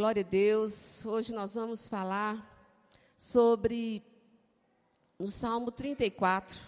[0.00, 1.04] Glória a Deus.
[1.04, 2.42] Hoje nós vamos falar
[3.18, 4.02] sobre
[5.18, 6.58] no Salmo 34.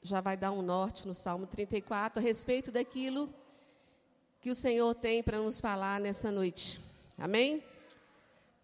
[0.00, 3.28] Já vai dar um norte no Salmo 34 a respeito daquilo
[4.40, 6.80] que o Senhor tem para nos falar nessa noite.
[7.18, 7.62] Amém?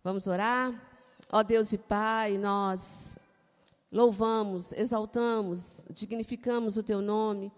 [0.02, 0.72] Vamos orar?
[1.30, 3.18] Ó Deus e Pai, nós
[3.92, 7.52] louvamos, exaltamos, dignificamos o Teu nome,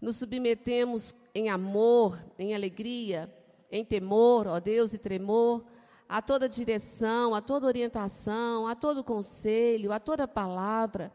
[0.00, 3.32] nos submetemos em amor, em alegria,
[3.70, 5.64] em temor, ó Deus, e tremor,
[6.08, 11.12] a toda direção, a toda orientação, a todo conselho, a toda palavra.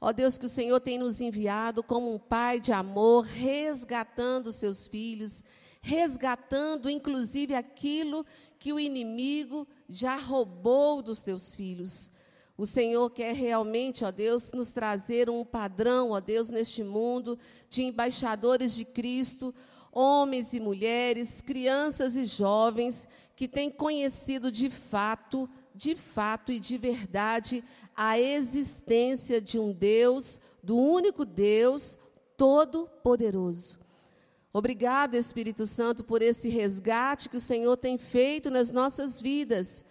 [0.00, 4.88] Ó Deus, que o Senhor tem nos enviado como um pai de amor, resgatando seus
[4.88, 5.44] filhos,
[5.80, 8.26] resgatando inclusive aquilo
[8.58, 12.10] que o inimigo já roubou dos seus filhos.
[12.56, 17.82] O Senhor quer realmente, ó Deus, nos trazer um padrão, ó Deus, neste mundo de
[17.82, 19.54] embaixadores de Cristo,
[19.90, 26.76] homens e mulheres, crianças e jovens que têm conhecido de fato, de fato e de
[26.76, 27.64] verdade
[27.96, 31.98] a existência de um Deus, do único Deus
[32.36, 33.80] todo-poderoso.
[34.52, 39.82] Obrigado, Espírito Santo, por esse resgate que o Senhor tem feito nas nossas vidas,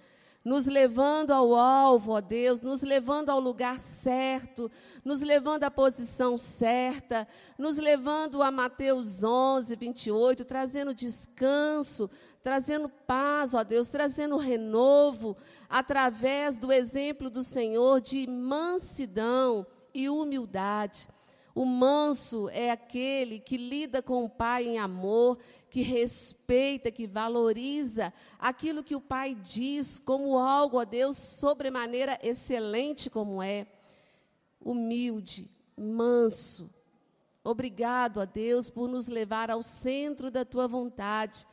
[0.44, 4.72] nos levando ao alvo, ó Deus, nos levando ao lugar certo,
[5.06, 12.10] nos levando à posição certa, nos levando a Mateus 11, 28, trazendo descanso,
[12.44, 15.38] trazendo paz, ó Deus, trazendo renovo,
[15.70, 21.08] através do exemplo do Senhor de mansidão e humildade.
[21.54, 25.38] O manso é aquele que lida com o pai em amor,
[25.70, 33.10] que respeita, que valoriza aquilo que o pai diz como algo a Deus sobremaneira excelente
[33.10, 33.68] como é.
[34.60, 36.70] Humilde, manso.
[37.44, 41.48] Obrigado a Deus por nos levar ao centro da tua vontade.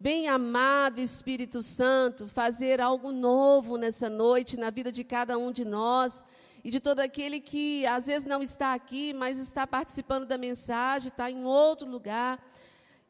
[0.00, 5.64] Bem amado Espírito Santo, fazer algo novo nessa noite na vida de cada um de
[5.64, 6.22] nós
[6.64, 11.08] e de todo aquele que às vezes não está aqui, mas está participando da mensagem,
[11.08, 12.42] está em outro lugar.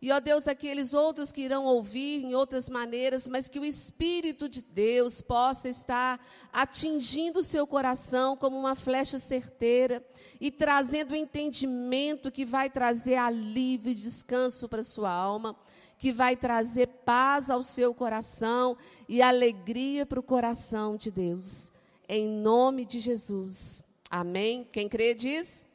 [0.01, 4.49] E, ó Deus, aqueles outros que irão ouvir em outras maneiras, mas que o Espírito
[4.49, 10.05] de Deus possa estar atingindo o seu coração como uma flecha certeira
[10.41, 15.57] e trazendo o entendimento que vai trazer alívio e descanso para a sua alma,
[15.99, 18.77] que vai trazer paz ao seu coração
[19.09, 21.73] e alegria para o coração de Deus
[22.09, 23.83] em nome de Jesus.
[24.11, 24.65] Amém?
[24.65, 25.67] Quem crê diz?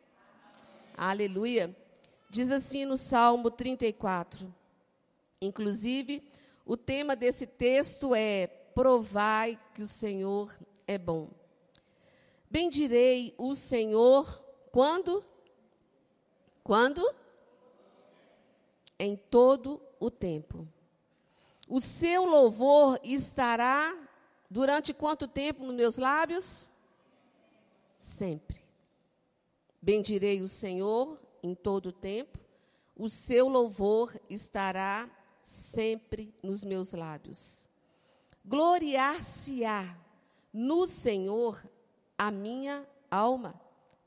[0.98, 1.12] Amém.
[1.12, 1.76] Aleluia.
[2.30, 4.52] Diz assim no Salmo 34.
[5.40, 6.24] Inclusive,
[6.66, 10.52] o tema desse texto é: Provai que o Senhor
[10.88, 11.30] é bom.
[12.50, 15.24] Bendirei o Senhor quando?
[16.64, 17.04] Quando?
[18.98, 20.68] Em todo o tempo.
[21.68, 23.96] O seu louvor estará
[24.54, 26.70] Durante quanto tempo nos meus lábios?
[27.98, 28.64] Sempre.
[29.82, 32.38] Bendirei o Senhor em todo o tempo,
[32.96, 35.10] o seu louvor estará
[35.44, 37.68] sempre nos meus lábios.
[38.46, 39.98] Gloriar-se-á
[40.54, 41.68] no Senhor
[42.16, 43.60] a minha alma.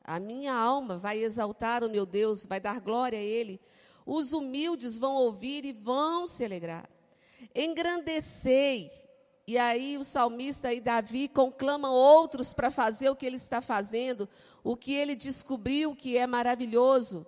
[0.04, 3.60] A minha alma vai exaltar o meu Deus, vai dar glória a Ele.
[4.06, 6.88] Os humildes vão ouvir e vão se alegrar.
[7.52, 9.05] Engrandecei
[9.46, 14.28] e aí o salmista e Davi conclamam outros para fazer o que ele está fazendo,
[14.64, 17.24] o que ele descobriu que é maravilhoso,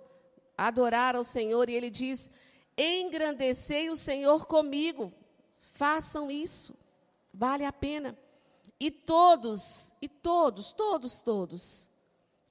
[0.57, 2.29] adorar ao Senhor, e ele diz:
[2.77, 5.13] "Engrandecei o Senhor comigo".
[5.73, 6.75] Façam isso.
[7.33, 8.17] Vale a pena.
[8.77, 11.89] E todos, e todos, todos, todos,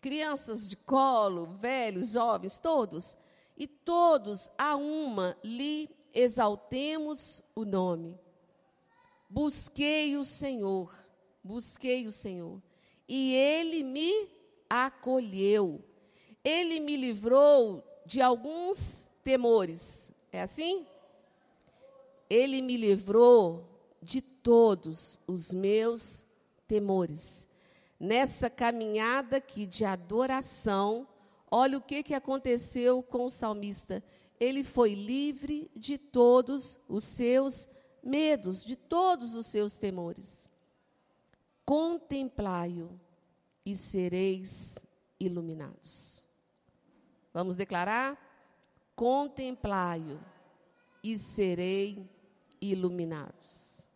[0.00, 3.18] crianças de colo, velhos, jovens, todos,
[3.56, 8.18] e todos a uma lhe exaltemos o nome.
[9.28, 10.94] Busquei o Senhor,
[11.44, 12.62] busquei o Senhor,
[13.06, 14.28] e ele me
[14.68, 15.84] acolheu.
[16.42, 20.12] Ele me livrou de alguns temores.
[20.32, 20.86] É assim?
[22.30, 23.68] Ele me livrou
[24.02, 26.24] de todos os meus
[26.66, 27.46] temores.
[28.00, 31.06] Nessa caminhada aqui de adoração,
[31.50, 34.02] olha o que, que aconteceu com o salmista.
[34.38, 37.68] Ele foi livre de todos os seus
[38.02, 40.50] medos, de todos os seus temores.
[41.64, 42.90] Contemplai-o
[43.64, 44.78] e sereis
[45.20, 46.26] iluminados.
[47.32, 48.16] Vamos declarar?
[48.96, 50.18] Contemplai-o
[51.02, 52.08] e serei
[52.60, 53.86] iluminados.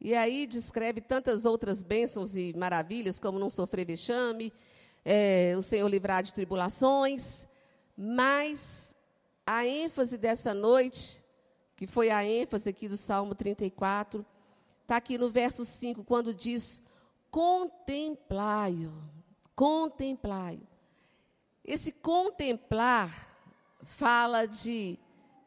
[0.00, 4.52] E aí descreve tantas outras bênçãos e maravilhas, como não sofrer vexame,
[5.04, 7.46] é, o Senhor livrar de tribulações,
[7.96, 8.94] Mas
[9.44, 11.24] a ênfase dessa noite,
[11.78, 14.26] que foi a ênfase aqui do Salmo 34,
[14.82, 16.82] está aqui no verso 5, quando diz:
[17.30, 18.92] contemplai-o,
[19.54, 20.66] contemplai-o.
[21.64, 23.14] Esse contemplar
[23.84, 24.98] fala de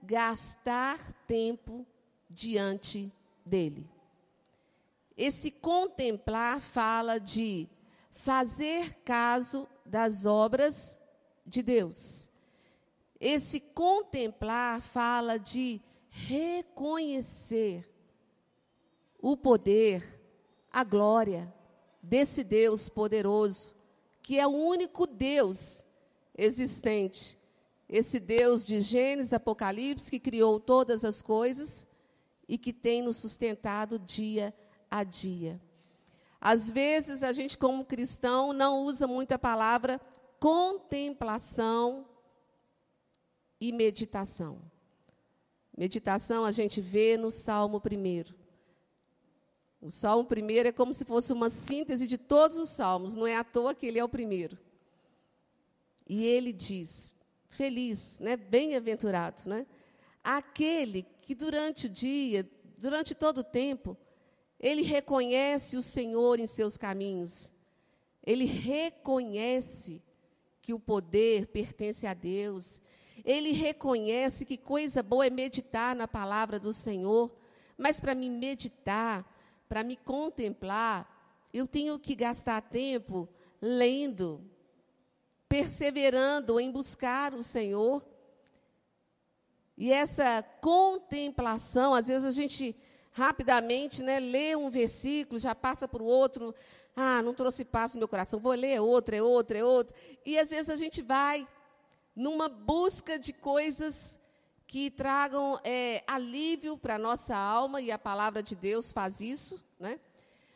[0.02, 1.86] gastar tempo
[2.30, 3.14] diante
[3.46, 3.86] dele.
[5.18, 7.68] Esse contemplar fala de
[8.10, 10.98] fazer caso das obras
[11.46, 12.32] de Deus.
[13.20, 15.82] Esse contemplar fala de
[16.12, 17.90] reconhecer
[19.20, 20.20] o poder,
[20.72, 21.52] a glória
[22.02, 23.76] desse Deus poderoso,
[24.22, 25.84] que é o único Deus
[26.38, 27.40] existente.
[27.88, 31.88] Esse Deus de Gênesis, Apocalipse, que criou todas as coisas
[32.48, 34.54] e que tem nos sustentado dia
[34.90, 35.62] a dia.
[36.40, 40.00] Às vezes, a gente, como cristão, não usa muito a palavra
[40.40, 42.06] contemplação
[43.60, 44.71] e meditação.
[45.78, 48.34] Meditação a gente vê no Salmo 1.
[49.82, 53.36] O Salmo 1 é como se fosse uma síntese de todos os salmos, não é
[53.36, 54.58] à toa que ele é o primeiro.
[56.08, 57.16] E ele diz:
[57.50, 58.36] feliz, né?
[58.36, 59.66] bem-aventurado, né?
[60.24, 62.48] aquele que durante o dia,
[62.78, 63.98] durante todo o tempo,
[64.60, 67.54] ele reconhece o Senhor em seus caminhos.
[68.24, 70.02] Ele reconhece
[70.62, 72.80] que o poder pertence a Deus.
[73.24, 77.32] Ele reconhece que coisa boa é meditar na palavra do Senhor.
[77.78, 79.26] Mas para me meditar,
[79.68, 83.28] para me contemplar, eu tenho que gastar tempo
[83.62, 84.44] lendo,
[85.48, 88.04] perseverando em buscar o Senhor.
[89.78, 92.76] E essa contemplação, às vezes a gente
[93.12, 96.56] rapidamente, né, lê um versículo, já passa para o outro,
[96.96, 99.96] ah, não trouxe paz no meu coração, vou ler outra, é outra, é outra.
[100.26, 101.48] E às vezes a gente vai
[102.16, 104.20] numa busca de coisas
[104.68, 109.62] que tragam é, alívio para a nossa alma, e a palavra de Deus faz isso.
[109.80, 110.00] Né?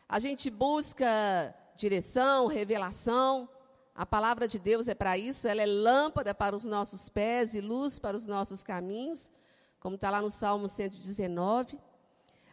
[0.08, 3.48] A gente busca direção, revelação.
[3.94, 7.60] A palavra de Deus é para isso, ela é lâmpada para os nossos pés e
[7.60, 9.32] luz para os nossos caminhos,
[9.80, 11.78] como está lá no Salmo 119.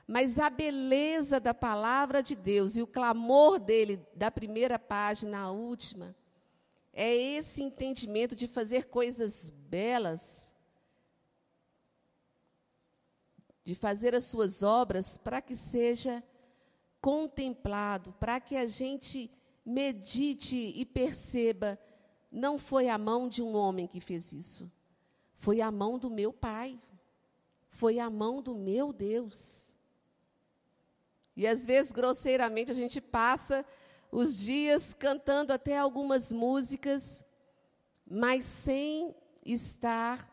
[0.05, 5.51] Mas a beleza da palavra de Deus e o clamor dele, da primeira página à
[5.51, 6.15] última,
[6.91, 10.51] é esse entendimento de fazer coisas belas,
[13.63, 16.23] de fazer as suas obras para que seja
[17.01, 19.31] contemplado, para que a gente
[19.65, 21.79] medite e perceba,
[22.31, 24.71] não foi a mão de um homem que fez isso,
[25.33, 26.77] foi a mão do meu Pai,
[27.69, 29.72] foi a mão do meu Deus.
[31.35, 33.65] E às vezes, grosseiramente, a gente passa
[34.11, 37.25] os dias cantando até algumas músicas,
[38.05, 40.31] mas sem estar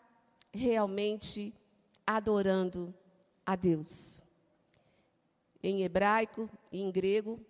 [0.53, 1.55] realmente
[2.07, 2.95] adorando
[3.47, 4.23] a Deus.
[5.63, 7.41] Em hebraico e em grego,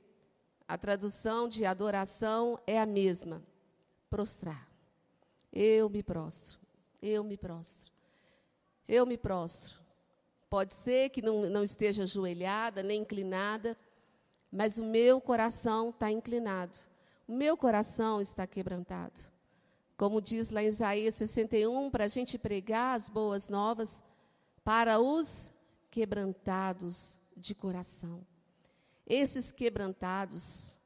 [0.68, 3.42] a tradução de adoração é a mesma:
[4.08, 4.68] prostrar.
[5.52, 6.60] Eu me prostro,
[7.02, 7.92] eu me prostro,
[8.86, 9.79] eu me prostro.
[10.50, 13.78] Pode ser que não, não esteja ajoelhada, nem inclinada,
[14.50, 16.76] mas o meu coração está inclinado.
[17.28, 19.20] O meu coração está quebrantado.
[19.96, 24.02] Como diz lá em Isaías 61, para a gente pregar as boas novas
[24.64, 25.54] para os
[25.88, 28.26] quebrantados de coração.
[29.06, 30.80] Esses quebrantados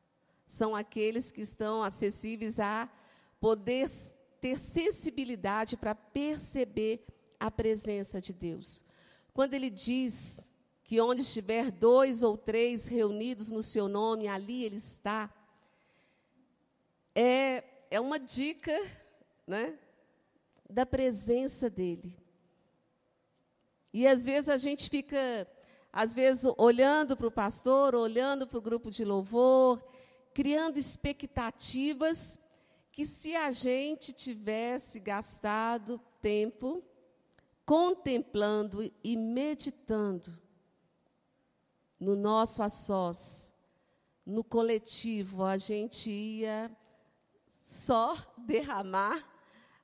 [0.47, 2.87] são aqueles que estão acessíveis a
[3.40, 3.88] poder
[4.42, 7.06] ter sensibilidade para perceber
[7.40, 8.85] a presença de Deus.
[9.34, 10.48] Quando ele diz
[10.84, 15.28] que onde estiver dois ou três reunidos no seu nome, ali ele está,
[17.12, 18.72] é, é uma dica
[19.44, 19.76] né,
[20.70, 22.16] da presença dele.
[23.92, 25.48] E às vezes a gente fica,
[25.92, 29.84] às vezes, olhando para o pastor, olhando para o grupo de louvor,
[30.32, 32.38] criando expectativas
[32.92, 36.84] que se a gente tivesse gastado tempo
[37.64, 40.37] contemplando e meditando
[41.99, 43.52] no nosso a sós,
[44.26, 46.71] no coletivo, a gente ia
[47.49, 49.26] só derramar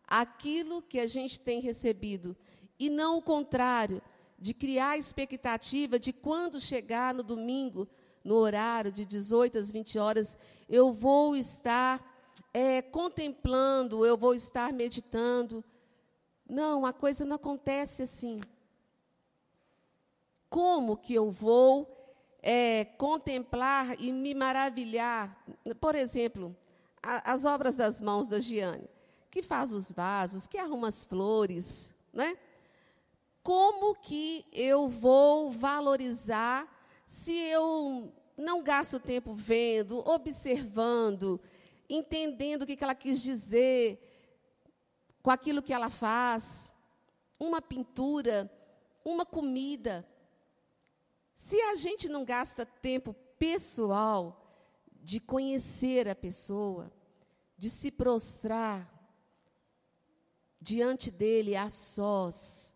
[0.06, 2.36] aquilo que a gente tem recebido.
[2.78, 4.02] E não o contrário,
[4.38, 7.86] de criar expectativa de quando chegar no domingo,
[8.24, 12.02] no horário de 18 às 20 horas, eu vou estar
[12.52, 15.62] é, contemplando, eu vou estar meditando,
[16.50, 18.40] não, a coisa não acontece assim.
[20.48, 21.88] Como que eu vou
[22.42, 25.44] é, contemplar e me maravilhar?
[25.80, 26.56] Por exemplo,
[27.00, 28.88] a, as obras das mãos da Giane.
[29.30, 32.36] que faz os vasos, que arruma as flores, né?
[33.44, 36.66] Como que eu vou valorizar
[37.06, 41.40] se eu não gasto tempo vendo, observando,
[41.88, 44.09] entendendo o que ela quis dizer
[45.22, 46.72] com aquilo que ela faz?
[47.38, 48.50] Uma pintura,
[49.04, 50.06] uma comida.
[51.34, 54.36] Se a gente não gasta tempo pessoal
[55.02, 56.92] de conhecer a pessoa,
[57.56, 58.88] de se prostrar
[60.60, 62.74] diante dele a sós,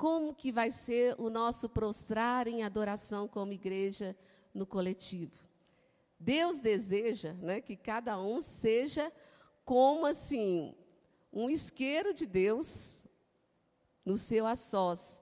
[0.00, 4.16] como que vai ser o nosso prostrar em adoração como igreja
[4.54, 5.44] no coletivo?
[6.18, 9.12] Deus deseja né, que cada um seja
[9.70, 10.74] como assim
[11.32, 13.04] um isqueiro de Deus
[14.04, 15.20] no seu a sós,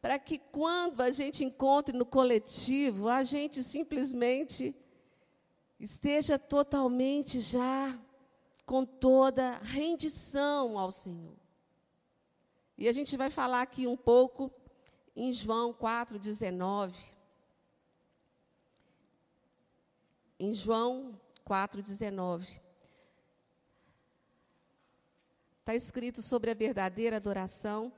[0.00, 4.74] para que quando a gente encontre no coletivo, a gente simplesmente
[5.78, 7.94] esteja totalmente já
[8.64, 11.36] com toda rendição ao Senhor.
[12.78, 14.50] E a gente vai falar aqui um pouco
[15.14, 16.94] em João 4,19.
[20.38, 22.59] Em João 4,19.
[25.70, 27.92] Está escrito sobre a verdadeira adoração.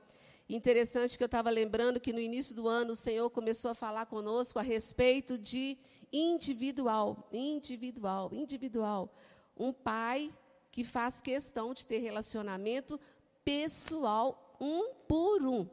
[0.47, 4.05] Interessante que eu estava lembrando que no início do ano o Senhor começou a falar
[4.05, 5.75] conosco a respeito de
[6.11, 9.11] individual, individual, individual.
[9.57, 10.31] Um pai
[10.71, 12.99] que faz questão de ter relacionamento
[13.43, 15.67] pessoal um por um.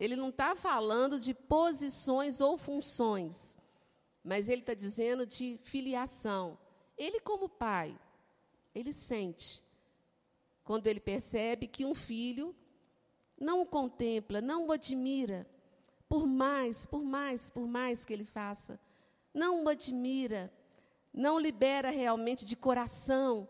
[0.00, 3.54] Ele não está falando de posições ou funções,
[4.24, 6.56] mas ele está dizendo de filiação.
[6.96, 7.94] Ele, como pai,
[8.74, 9.67] ele sente
[10.68, 12.54] quando ele percebe que um filho
[13.40, 15.48] não o contempla, não o admira,
[16.06, 18.78] por mais, por mais, por mais que ele faça,
[19.32, 20.52] não o admira,
[21.10, 23.48] não libera realmente de coração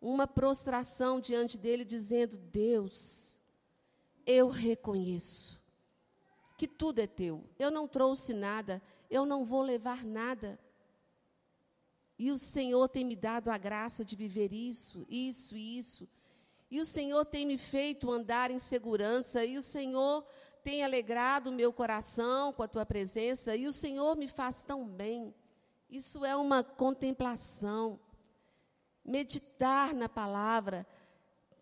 [0.00, 3.42] uma prostração diante dele, dizendo: Deus,
[4.24, 5.60] eu reconheço
[6.56, 7.44] que tudo é teu.
[7.58, 10.58] Eu não trouxe nada, eu não vou levar nada.
[12.18, 16.08] E o Senhor tem me dado a graça de viver isso, isso e isso.
[16.70, 20.26] E o Senhor tem me feito andar em segurança, e o Senhor
[20.62, 24.86] tem alegrado o meu coração com a tua presença, e o Senhor me faz tão
[24.86, 25.34] bem.
[25.88, 27.98] Isso é uma contemplação.
[29.02, 30.86] Meditar na palavra,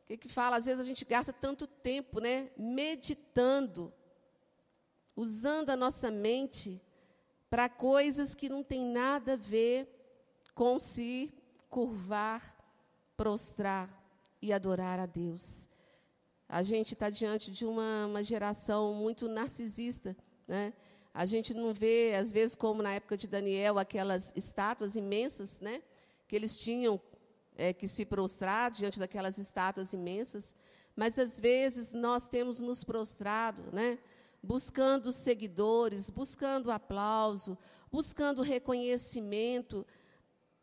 [0.07, 3.93] que, que fala, às vezes a gente gasta tanto tempo, né, meditando,
[5.15, 6.81] usando a nossa mente
[7.49, 9.89] para coisas que não tem nada a ver
[10.55, 11.33] com se
[11.69, 12.57] curvar,
[13.17, 14.06] prostrar
[14.47, 15.69] e adorar a Deus.
[16.49, 20.73] A gente está diante de uma, uma geração muito narcisista, né?
[21.13, 25.83] A gente não vê, às vezes, como na época de Daniel, aquelas estátuas imensas, né?
[26.29, 27.01] Que eles tinham
[27.57, 30.55] é, que se prostrar diante daquelas estátuas imensas,
[30.95, 33.99] mas às vezes nós temos nos prostrado, né?
[34.43, 37.59] buscando seguidores, buscando aplauso,
[37.91, 39.85] buscando reconhecimento,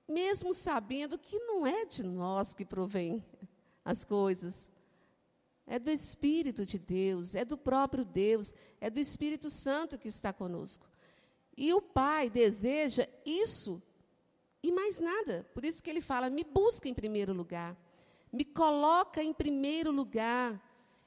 [0.08, 3.24] mesmo sabendo que não é de nós que provém
[3.84, 4.72] as coisas.
[5.66, 10.34] É do Espírito de Deus, é do próprio Deus, é do Espírito Santo que está
[10.34, 10.86] conosco.
[11.56, 13.82] E o Pai deseja isso
[14.62, 15.48] e mais nada.
[15.54, 17.78] Por isso que ele fala: me busca em primeiro lugar.
[18.32, 20.62] Me coloca em primeiro lugar.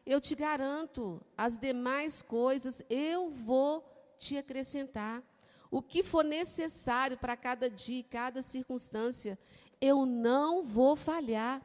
[0.05, 3.85] Eu te garanto, as demais coisas eu vou
[4.17, 5.23] te acrescentar.
[5.69, 9.37] O que for necessário para cada dia, cada circunstância,
[9.81, 11.61] eu não vou falhar.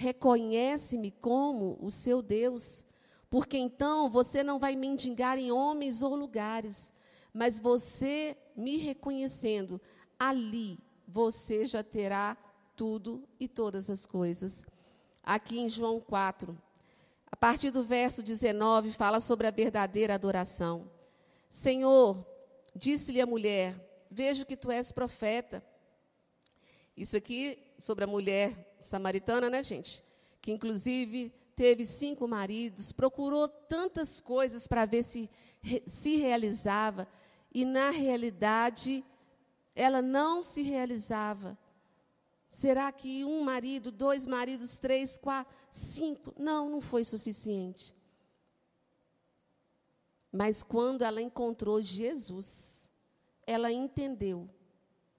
[0.00, 2.86] Reconhece-me como o seu Deus,
[3.28, 6.92] porque então você não vai mendigar em homens ou lugares,
[7.34, 9.80] mas você me reconhecendo
[10.16, 12.36] ali você já terá
[12.76, 14.64] tudo e todas as coisas.
[15.20, 16.56] Aqui em João 4,
[17.32, 20.88] a partir do verso 19, fala sobre a verdadeira adoração.
[21.50, 22.24] Senhor,
[22.72, 23.74] disse-lhe a mulher:
[24.08, 25.60] Vejo que tu és profeta.
[26.96, 30.04] Isso aqui sobre a mulher samaritana, né, gente?
[30.42, 35.30] Que inclusive teve cinco maridos, procurou tantas coisas para ver se
[35.86, 37.08] se realizava
[37.52, 39.04] e na realidade
[39.74, 41.58] ela não se realizava.
[42.48, 46.34] Será que um marido, dois maridos, três, quatro, cinco?
[46.38, 47.94] Não, não foi suficiente.
[50.32, 52.88] Mas quando ela encontrou Jesus,
[53.46, 54.48] ela entendeu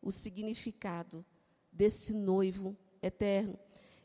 [0.02, 1.26] o significado
[1.80, 3.58] desse noivo eterno.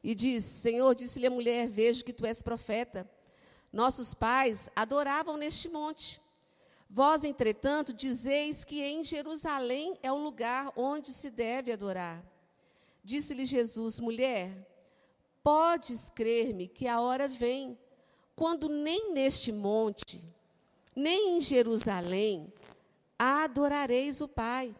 [0.02, 3.10] E diz: Senhor, disse-lhe a mulher: Vejo que tu és profeta.
[3.72, 6.20] Nossos pais adoravam neste monte.
[6.88, 12.24] Vós, entretanto, dizeis que em Jerusalém é o lugar onde se deve adorar.
[13.02, 14.64] Disse-lhe Jesus: Mulher,
[15.42, 17.78] Podes crer-me que a hora vem,
[18.34, 20.24] quando nem neste monte,
[20.96, 22.50] nem em Jerusalém,
[23.18, 24.74] adorareis o Pai.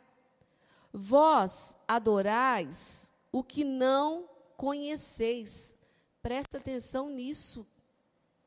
[0.96, 5.74] Vós adorais o que não conheceis.
[6.22, 7.66] Presta atenção nisso.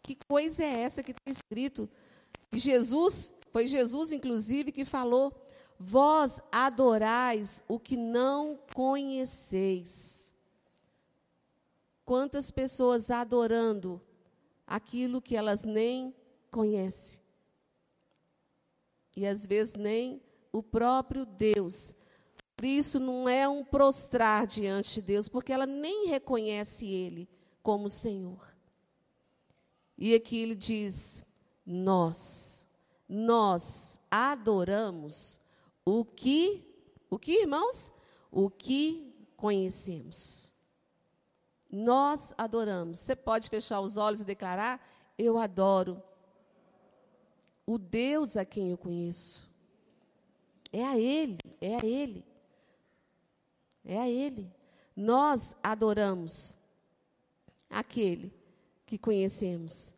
[0.01, 1.89] Que coisa é essa que está escrito?
[2.53, 5.33] Jesus, foi Jesus inclusive que falou:
[5.77, 10.33] Vós adorais o que não conheceis.
[12.05, 14.01] Quantas pessoas adorando
[14.65, 16.15] aquilo que elas nem
[16.49, 17.19] conhecem.
[19.17, 21.93] E às vezes nem o próprio Deus.
[22.57, 27.29] Por isso não é um prostrar diante de Deus, porque ela nem reconhece Ele
[27.61, 28.51] como Senhor.
[29.95, 31.23] E aqui ele diz:
[31.63, 32.67] Nós,
[33.07, 35.39] nós adoramos
[35.85, 36.65] o que,
[37.11, 37.93] o que, irmãos?
[38.31, 40.51] O que conhecemos.
[41.69, 42.97] Nós adoramos.
[42.97, 44.83] Você pode fechar os olhos e declarar:
[45.15, 46.01] Eu adoro
[47.67, 49.47] o Deus a quem eu conheço.
[50.73, 52.25] É a Ele, é a Ele.
[53.87, 54.51] É a Ele.
[54.93, 56.55] Nós adoramos
[57.69, 58.33] aquele
[58.85, 59.95] que conhecemos.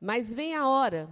[0.00, 1.08] Mas vem a hora,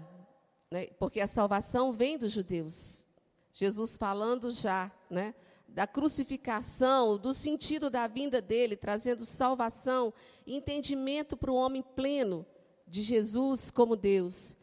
[0.71, 3.07] né, porque a salvação vem dos judeus.
[3.53, 5.35] Jesus falando já, né,
[5.69, 10.13] da crucificação, do sentido da vinda dele, trazendo salvação,
[10.47, 12.45] entendimento para o homem pleno
[12.87, 14.57] de Jesus como Deus.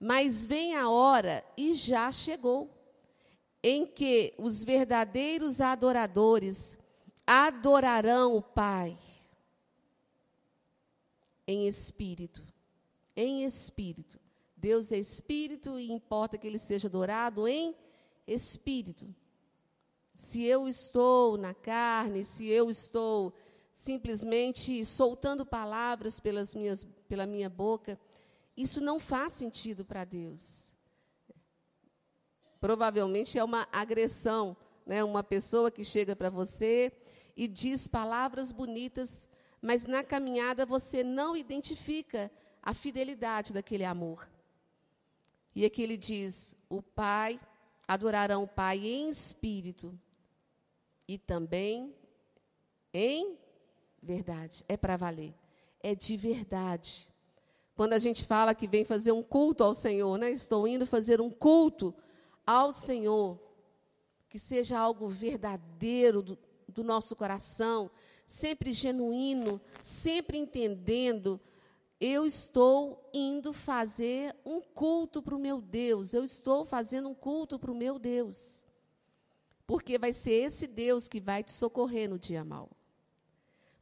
[0.00, 2.70] Mas vem a hora, e já chegou,
[3.66, 6.76] em que os verdadeiros adoradores
[7.26, 8.94] adorarão o Pai
[11.46, 12.44] em espírito.
[13.16, 14.20] Em espírito.
[14.54, 17.74] Deus é espírito e importa que ele seja adorado em
[18.26, 19.14] espírito.
[20.14, 23.32] Se eu estou na carne, se eu estou
[23.72, 27.98] simplesmente soltando palavras pelas minhas, pela minha boca,
[28.54, 30.73] isso não faz sentido para Deus.
[32.64, 35.04] Provavelmente é uma agressão, né?
[35.04, 36.90] uma pessoa que chega para você
[37.36, 39.28] e diz palavras bonitas,
[39.60, 44.26] mas na caminhada você não identifica a fidelidade daquele amor.
[45.54, 47.38] E aqui ele diz: o Pai
[47.86, 49.92] adorarão o Pai em espírito
[51.06, 51.94] e também
[52.94, 53.36] em
[54.02, 54.64] verdade.
[54.66, 55.34] É para valer.
[55.82, 57.12] É de verdade.
[57.74, 60.30] Quando a gente fala que vem fazer um culto ao Senhor, né?
[60.30, 61.94] Estou indo fazer um culto
[62.46, 63.38] ao Senhor,
[64.28, 67.90] que seja algo verdadeiro do, do nosso coração,
[68.26, 71.40] sempre genuíno, sempre entendendo.
[72.00, 77.58] Eu estou indo fazer um culto para o meu Deus, eu estou fazendo um culto
[77.58, 78.64] para o meu Deus.
[79.66, 82.70] Porque vai ser esse Deus que vai te socorrer no dia mau.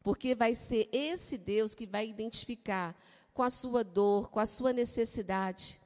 [0.02, 2.96] Porque vai ser esse Deus que vai identificar
[3.32, 5.80] com a sua dor, com a sua necessidade.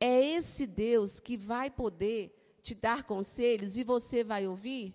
[0.00, 4.94] É esse Deus que vai poder te dar conselhos e você vai ouvir.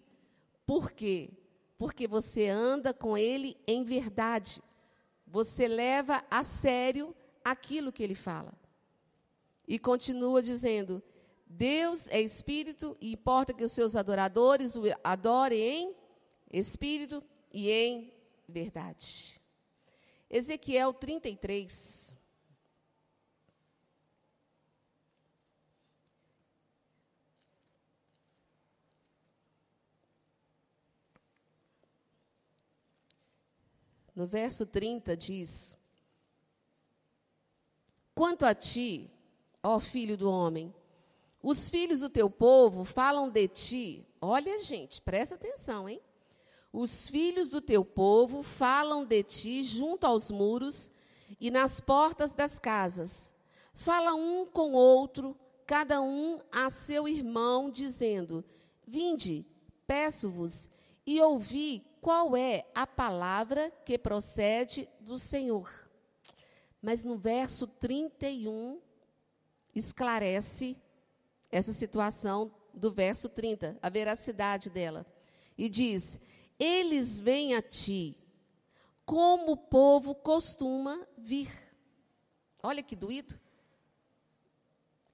[0.65, 1.31] Por quê?
[1.77, 4.61] Porque você anda com ele em verdade.
[5.27, 8.53] Você leva a sério aquilo que ele fala.
[9.67, 11.01] E continua dizendo:
[11.45, 15.95] Deus é espírito e importa que os seus adoradores o adorem em
[16.59, 18.13] espírito e em
[18.47, 19.41] verdade.
[20.29, 22.15] Ezequiel 33.
[34.15, 35.77] No verso 30 diz:
[38.13, 39.09] Quanto a ti,
[39.61, 40.73] ó filho do homem,
[41.41, 44.07] os filhos do teu povo falam de ti.
[44.21, 45.99] Olha, gente, presta atenção, hein?
[46.71, 50.89] Os filhos do teu povo falam de ti junto aos muros
[51.39, 53.33] e nas portas das casas.
[53.73, 58.43] Fala um com outro, cada um a seu irmão, dizendo:
[58.87, 59.45] Vinde,
[59.85, 60.69] peço-vos,
[61.05, 65.69] e ouvi qual é a palavra que procede do Senhor.
[66.81, 68.81] Mas no verso 31
[69.73, 70.77] esclarece
[71.51, 75.05] essa situação do verso 30, a veracidade dela.
[75.57, 76.19] E diz:
[76.59, 78.17] eles vêm a ti,
[79.05, 81.49] como o povo costuma vir.
[82.61, 83.39] Olha que doído.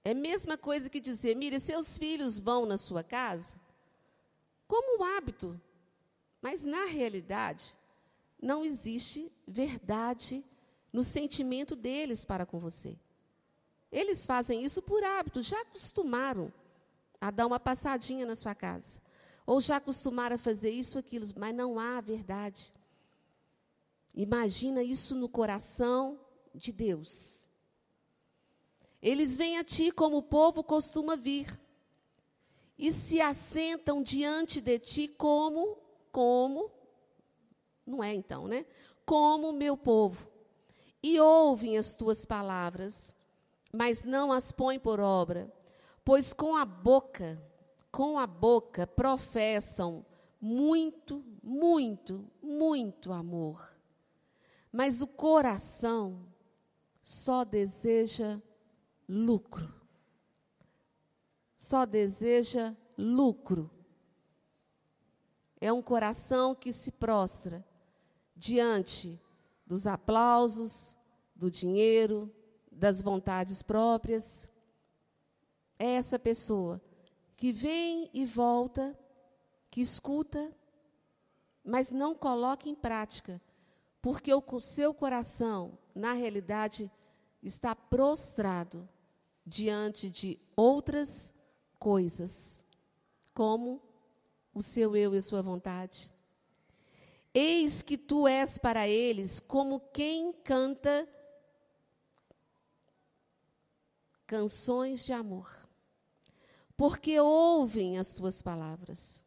[0.04, 3.60] É a mesma coisa que dizer, mire, seus filhos vão na sua casa,
[4.68, 5.60] como um hábito.
[6.42, 7.78] Mas, na realidade,
[8.42, 10.44] não existe verdade
[10.92, 12.98] no sentimento deles para com você.
[13.92, 16.52] Eles fazem isso por hábito, já acostumaram
[17.20, 19.02] a dar uma passadinha na sua casa.
[19.46, 22.74] Ou já acostumaram a fazer isso aquilo, mas não há verdade.
[24.14, 26.20] Imagina isso no coração
[26.54, 27.50] de Deus.
[29.02, 31.60] Eles vêm a ti como o povo costuma vir
[32.78, 35.78] e se assentam diante de ti como,
[36.12, 36.72] como,
[37.86, 38.66] não é então, né?
[39.06, 40.28] Como meu povo.
[41.02, 43.16] E ouvem as tuas palavras,
[43.74, 45.52] mas não as põem por obra,
[46.04, 47.42] pois com a boca,
[47.92, 50.06] com a boca professam
[50.40, 53.76] muito, muito, muito amor.
[54.72, 56.26] Mas o coração
[57.02, 58.42] só deseja
[59.08, 59.74] lucro.
[61.56, 63.70] Só deseja lucro.
[65.62, 67.66] É um coração que se prostra
[68.36, 69.20] diante
[69.66, 70.96] dos aplausos,
[71.36, 72.34] do dinheiro,
[72.72, 74.50] das vontades próprias.
[75.78, 76.82] É essa pessoa
[77.36, 78.98] que vem e volta,
[79.70, 80.54] que escuta,
[81.64, 83.42] mas não coloca em prática,
[84.02, 86.92] porque o seu coração, na realidade,
[87.44, 88.88] está prostrado
[89.46, 91.34] diante de outras
[91.78, 92.64] coisas,
[93.34, 93.82] como
[94.54, 96.12] o seu eu e a sua vontade.
[97.34, 101.08] Eis que tu és para eles como quem canta
[104.26, 105.50] canções de amor,
[106.78, 109.26] porque ouvem as tuas palavras,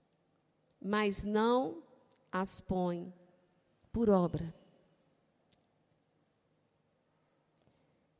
[0.80, 1.82] mas não
[2.30, 3.12] as põem
[3.92, 4.54] por obra.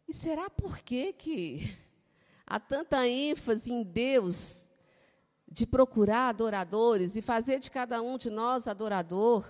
[0.07, 1.77] E será por que que
[2.47, 4.69] há tanta ênfase em Deus
[5.53, 9.45] de procurar adoradores e fazer de cada um de nós adorador?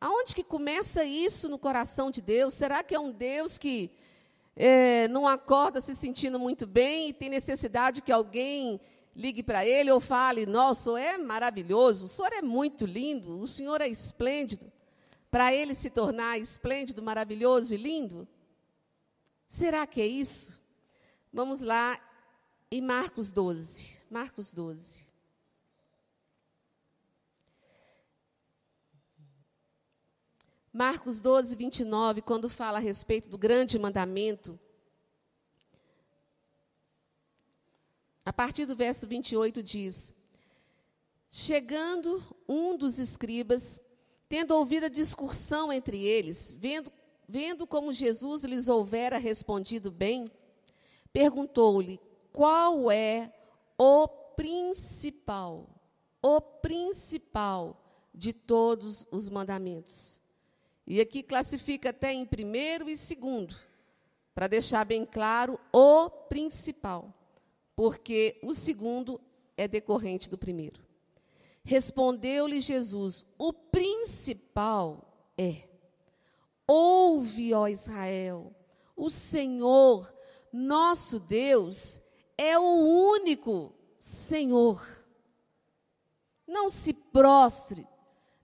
[0.00, 2.54] Aonde que começa isso no coração de Deus?
[2.54, 3.90] Será que é um Deus que
[4.56, 8.80] é, não acorda se sentindo muito bem e tem necessidade que alguém
[9.14, 13.38] ligue para ele ou fale: Nossa, o senhor é maravilhoso, o senhor é muito lindo,
[13.38, 14.72] o senhor é esplêndido,
[15.30, 18.26] para ele se tornar esplêndido, maravilhoso e lindo?
[19.46, 20.58] Será que é isso?
[21.30, 22.00] Vamos lá
[22.70, 23.97] em Marcos 12.
[24.10, 25.06] Marcos 12.
[30.72, 34.58] Marcos 12, 29, quando fala a respeito do grande mandamento,
[38.24, 40.14] a partir do verso 28 diz:
[41.30, 43.80] Chegando um dos escribas,
[44.28, 46.92] tendo ouvido a discussão entre eles, vendo
[47.28, 50.26] vendo como Jesus lhes houvera respondido bem,
[51.12, 52.00] perguntou-lhe
[52.32, 53.30] qual é
[53.78, 55.68] o principal,
[56.20, 57.80] o principal
[58.12, 60.20] de todos os mandamentos.
[60.84, 63.54] E aqui classifica até em primeiro e segundo,
[64.34, 67.14] para deixar bem claro o principal,
[67.76, 69.20] porque o segundo
[69.56, 70.82] é decorrente do primeiro.
[71.62, 75.68] Respondeu-lhe Jesus: o principal é
[76.66, 78.54] Ouve, ó Israel,
[78.96, 80.12] o Senhor,
[80.52, 82.00] nosso Deus,
[82.38, 84.86] é o único Senhor.
[86.46, 87.86] Não se prostre,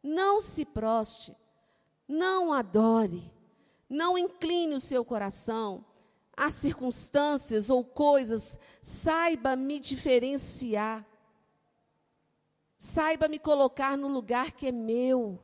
[0.02, 1.34] não se proste,
[2.06, 3.32] não adore,
[3.88, 5.86] não incline o seu coração
[6.36, 11.06] a circunstâncias ou coisas, saiba me diferenciar,
[12.76, 15.42] saiba me colocar no lugar que é meu.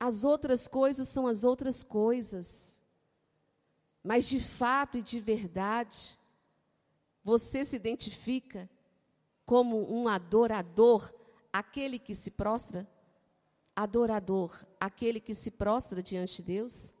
[0.00, 2.80] As outras coisas são as outras coisas.
[4.02, 6.18] Mas de fato e de verdade,
[7.24, 8.68] você se identifica
[9.46, 11.10] como um adorador,
[11.50, 12.86] aquele que se prostra?
[13.74, 16.94] Adorador, aquele que se prostra diante de Deus?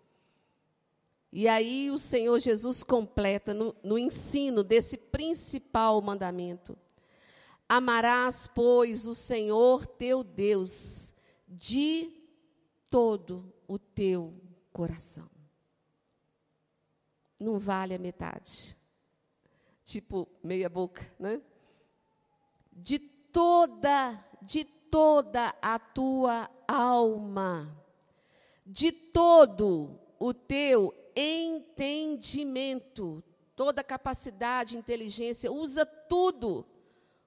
[1.30, 6.78] E aí o Senhor Jesus completa no, no ensino desse principal mandamento.
[7.68, 11.14] Amarás, pois, o Senhor teu Deus
[11.46, 12.12] de
[12.88, 14.34] todo o teu
[14.72, 15.28] coração.
[17.38, 18.76] Não vale a metade.
[19.84, 21.40] Tipo, meia boca, né?
[22.72, 27.76] De toda, de toda a tua alma,
[28.64, 33.22] de todo o teu entendimento,
[33.54, 36.66] toda capacidade, inteligência, usa tudo.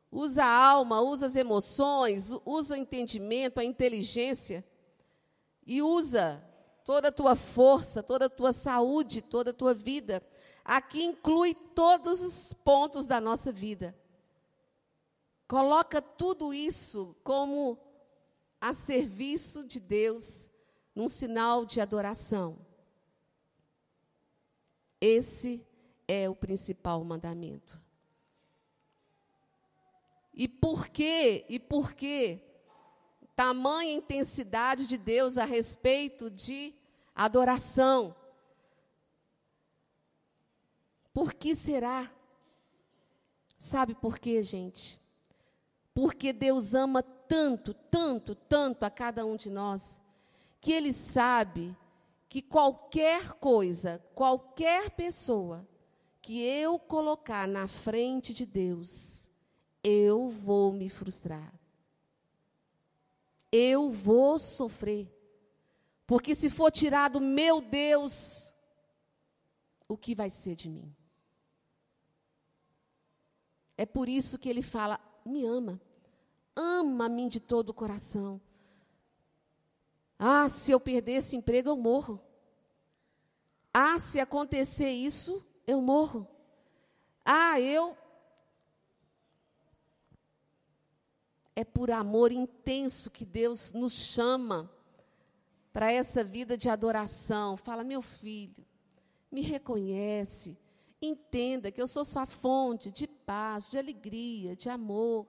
[0.09, 4.65] Usa a alma, usa as emoções, usa o entendimento, a inteligência
[5.65, 6.41] e usa
[6.85, 10.23] toda a tua força, toda a tua saúde, toda a tua vida.
[10.67, 13.97] Aqui inclui todos os pontos da nossa vida.
[15.47, 17.79] Coloca tudo isso como
[18.59, 20.49] a serviço de Deus,
[20.93, 22.59] num sinal de adoração.
[24.99, 25.65] Esse
[26.05, 27.81] é o principal mandamento.
[30.33, 31.45] E por quê?
[31.47, 32.43] E por quê?
[33.37, 36.73] tamanha intensidade de Deus a respeito de
[37.15, 38.15] adoração.
[41.17, 42.07] Por que será?
[43.57, 45.01] Sabe por quê, gente?
[45.91, 49.99] Porque Deus ama tanto, tanto, tanto a cada um de nós,
[50.61, 51.75] que Ele sabe
[52.29, 55.67] que qualquer coisa, qualquer pessoa
[56.21, 59.27] que eu colocar na frente de Deus,
[59.83, 61.51] eu vou me frustrar.
[63.51, 65.11] Eu vou sofrer.
[66.05, 68.53] Porque se for tirado meu Deus,
[69.87, 70.95] o que vai ser de mim?
[73.77, 75.79] É por isso que ele fala: me ama,
[76.55, 78.41] ama a mim de todo o coração.
[80.17, 82.19] Ah, se eu perder esse emprego, eu morro.
[83.71, 86.27] Ah, se acontecer isso, eu morro.
[87.23, 87.95] Ah, eu.
[91.55, 94.71] É por amor intenso que Deus nos chama
[95.71, 97.55] para essa vida de adoração.
[97.55, 98.65] Fala, meu filho,
[99.31, 100.57] me reconhece,
[101.01, 105.27] entenda que eu sou sua fonte de paz, de alegria, de amor.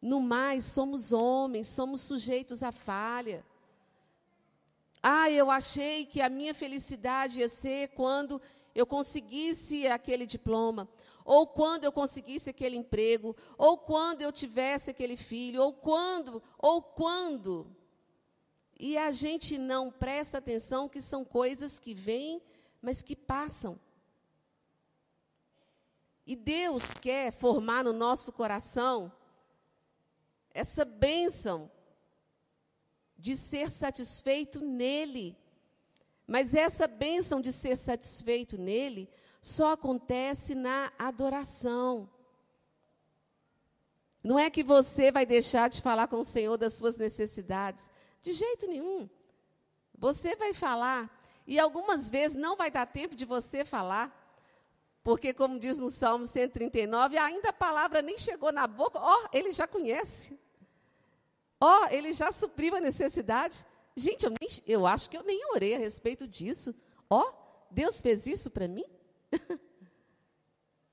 [0.00, 3.44] No mais, somos homens, somos sujeitos à falha.
[5.02, 8.40] Ah, eu achei que a minha felicidade ia ser quando
[8.74, 10.88] eu conseguisse aquele diploma,
[11.24, 16.82] ou quando eu conseguisse aquele emprego, ou quando eu tivesse aquele filho, ou quando, ou
[16.82, 17.66] quando.
[18.78, 22.40] E a gente não presta atenção que são coisas que vêm,
[22.80, 23.78] mas que passam.
[26.26, 29.10] E Deus quer formar no nosso coração
[30.52, 31.70] essa bênção
[33.16, 35.36] de ser satisfeito nele.
[36.26, 39.08] Mas essa bênção de ser satisfeito nele
[39.40, 42.10] só acontece na adoração.
[44.22, 47.88] Não é que você vai deixar de falar com o Senhor das suas necessidades,
[48.20, 49.08] de jeito nenhum.
[49.96, 51.10] Você vai falar,
[51.48, 54.14] e algumas vezes não vai dar tempo de você falar,
[55.02, 59.28] porque, como diz no Salmo 139, ainda a palavra nem chegou na boca, ó, oh,
[59.32, 60.38] ele já conhece.
[61.58, 63.64] Ó, oh, ele já supriu a necessidade.
[63.96, 66.74] Gente, eu, nem, eu acho que eu nem orei a respeito disso.
[67.08, 67.32] Ó, oh,
[67.70, 68.84] Deus fez isso para mim?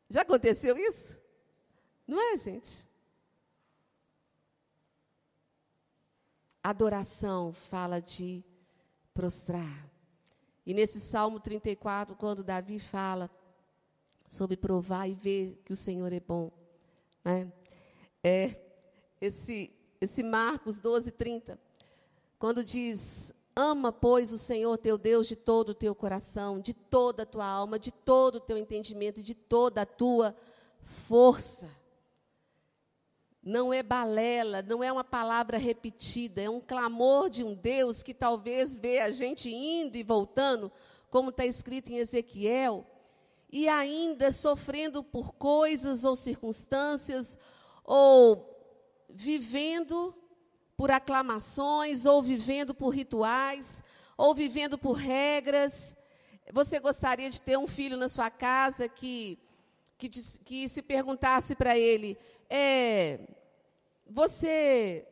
[0.09, 1.19] já aconteceu isso?
[2.07, 2.87] Não é, gente?
[6.63, 8.41] Adoração fala de
[9.13, 9.94] prostrar.
[10.65, 13.29] E nesse Salmo 34, quando Davi fala
[14.27, 16.51] sobre provar e ver que o Senhor é bom,
[17.23, 17.51] né?
[18.23, 18.59] é
[19.21, 21.59] esse esse Marcos 12, 30,
[22.37, 27.23] quando diz: Ama, pois, o Senhor teu Deus de todo o teu coração, de toda
[27.23, 30.35] a tua alma, de todo o teu entendimento, de toda a tua
[30.81, 31.69] força.
[33.45, 38.13] Não é balela, não é uma palavra repetida, é um clamor de um Deus que
[38.13, 40.71] talvez vê a gente indo e voltando,
[41.11, 42.85] como está escrito em Ezequiel,
[43.51, 47.37] e ainda sofrendo por coisas ou circunstâncias
[47.85, 48.51] ou
[49.09, 50.13] vivendo
[50.75, 53.83] por aclamações, ou vivendo por rituais,
[54.17, 55.95] ou vivendo por regras.
[56.51, 59.39] Você gostaria de ter um filho na sua casa que,
[59.97, 62.17] que, que se perguntasse para ele:
[62.57, 63.19] é,
[64.07, 65.05] você,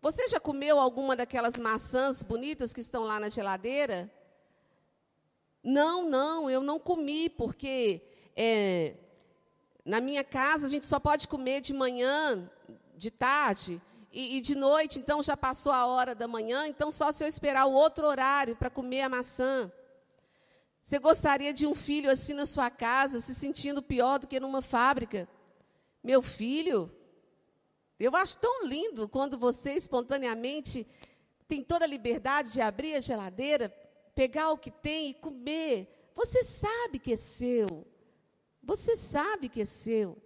[0.00, 4.08] você já comeu alguma daquelas maçãs bonitas que estão lá na geladeira?
[5.60, 8.00] Não, não, eu não comi, porque
[8.36, 8.94] é,
[9.84, 12.48] na minha casa a gente só pode comer de manhã
[12.96, 17.10] de tarde e, e, de noite, então já passou a hora da manhã, então só
[17.10, 19.70] se eu esperar o outro horário para comer a maçã.
[20.80, 24.62] Você gostaria de um filho assim na sua casa, se sentindo pior do que numa
[24.62, 25.28] fábrica?
[26.02, 26.90] Meu filho,
[27.98, 30.86] eu acho tão lindo quando você espontaneamente
[31.48, 33.70] tem toda a liberdade de abrir a geladeira,
[34.14, 36.10] pegar o que tem e comer.
[36.14, 37.86] Você sabe que é seu.
[38.62, 40.16] Você sabe que é seu.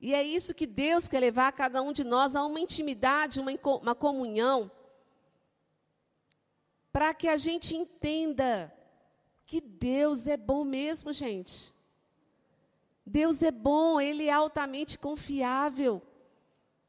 [0.00, 3.50] E é isso que Deus quer levar cada um de nós a uma intimidade, uma,
[3.80, 4.70] uma comunhão,
[6.92, 8.72] para que a gente entenda
[9.44, 11.74] que Deus é bom mesmo, gente.
[13.06, 16.02] Deus é bom, Ele é altamente confiável,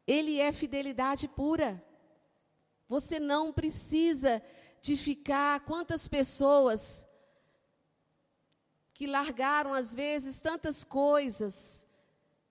[0.07, 1.83] Ele é fidelidade pura.
[2.87, 4.41] Você não precisa
[4.81, 5.59] de ficar.
[5.59, 7.05] Quantas pessoas
[8.93, 11.85] que largaram, às vezes, tantas coisas,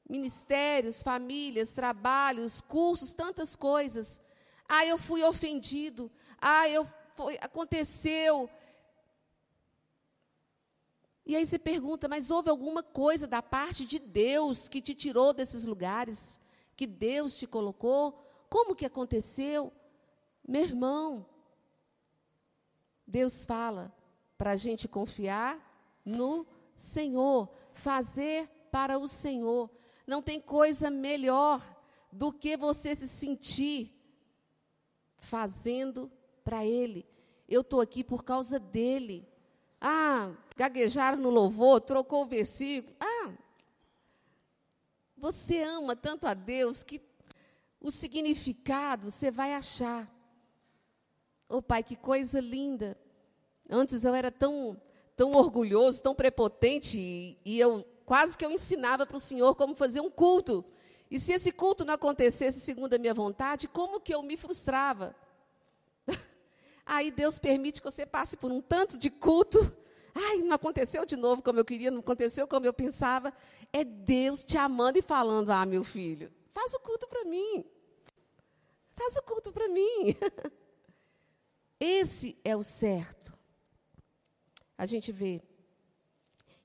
[0.09, 4.21] ministérios, famílias, trabalhos, cursos, tantas coisas.
[4.69, 6.09] Ah, eu fui ofendido.
[6.41, 8.49] Ah, eu foi, aconteceu.
[11.27, 15.33] E aí você pergunta, mas houve alguma coisa da parte de Deus que te tirou
[15.33, 16.41] desses lugares,
[16.77, 18.13] que Deus te colocou?
[18.49, 19.73] Como que aconteceu?
[20.47, 21.27] Meu irmão,
[23.05, 23.93] Deus fala
[24.39, 25.59] para a gente confiar
[26.05, 29.69] no Senhor, fazer para o Senhor.
[30.07, 31.61] Não tem coisa melhor
[32.13, 33.93] do que você se sentir
[35.19, 36.09] fazendo
[36.45, 37.05] para Ele.
[37.49, 39.29] Eu estou aqui por causa dele.
[39.81, 42.97] Ah, gaguejaram no louvor, trocou o versículo.
[42.99, 43.33] Ah,
[45.17, 47.01] você ama tanto a Deus que
[47.81, 50.11] o significado você vai achar.
[51.49, 52.97] Oh, pai, que coisa linda.
[53.69, 54.81] Antes eu era tão,
[55.17, 59.75] tão orgulhoso, tão prepotente, e, e eu quase que eu ensinava para o Senhor como
[59.75, 60.65] fazer um culto.
[61.11, 65.15] E se esse culto não acontecesse segundo a minha vontade, como que eu me frustrava?
[66.85, 69.73] Aí Deus permite que você passe por um tanto de culto.
[70.19, 73.35] Ai, não aconteceu de novo como eu queria, não aconteceu como eu pensava.
[73.71, 77.63] É Deus te amando e falando: Ah, meu filho, faz o culto para mim.
[78.95, 80.17] Faz o culto para mim.
[81.79, 83.37] Esse é o certo.
[84.79, 85.43] A gente vê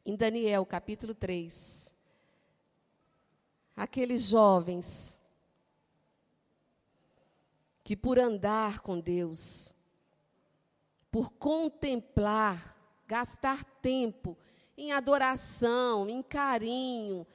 [0.05, 1.93] em Daniel capítulo 3,
[3.75, 5.21] aqueles jovens
[7.83, 9.75] que por andar com Deus,
[11.11, 12.80] por contemplar,
[13.11, 14.37] gastar tempo
[14.77, 17.27] em adoração, em carinho,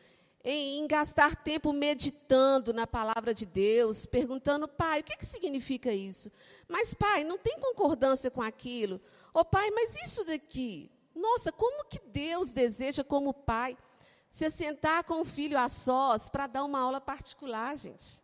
[0.42, 5.92] em, em, gastar tempo meditando na palavra de Deus, perguntando, pai, o que, que significa
[5.92, 6.32] isso?
[6.66, 8.98] Mas, pai, não tem concordância com aquilo.
[9.34, 10.90] Ô, oh, pai, mas isso daqui?
[11.14, 13.76] Nossa, como que Deus deseja, como pai,
[14.30, 18.22] se sentar com o filho a sós para dar uma aula particular, gente?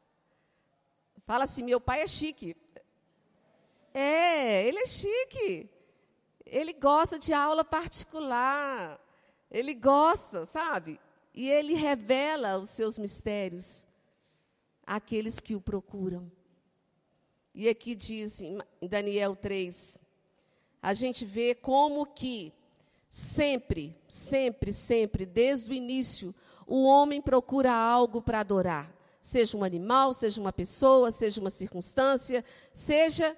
[1.27, 2.57] Fala assim, meu pai é chique.
[3.93, 5.69] É, ele é chique.
[6.45, 9.01] Ele gosta de aula particular.
[9.51, 10.99] Ele gosta, sabe?
[11.35, 13.87] e ele revela os seus mistérios
[14.87, 16.31] àqueles que o procuram.
[17.55, 19.99] E aqui diz em Daniel 3,
[20.83, 22.53] a gente vê como que
[23.09, 26.35] sempre, sempre, sempre, desde o início,
[26.67, 28.93] o homem procura algo para adorar.
[29.21, 33.37] Seja um animal, seja uma pessoa, seja uma circunstância, seja.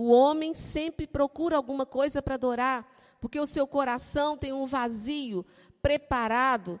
[0.00, 2.88] O homem sempre procura alguma coisa para adorar,
[3.20, 5.44] porque o seu coração tem um vazio
[5.82, 6.80] preparado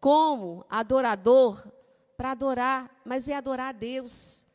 [0.00, 1.62] como adorador
[2.16, 4.46] para adorar, mas é adorar a Deus.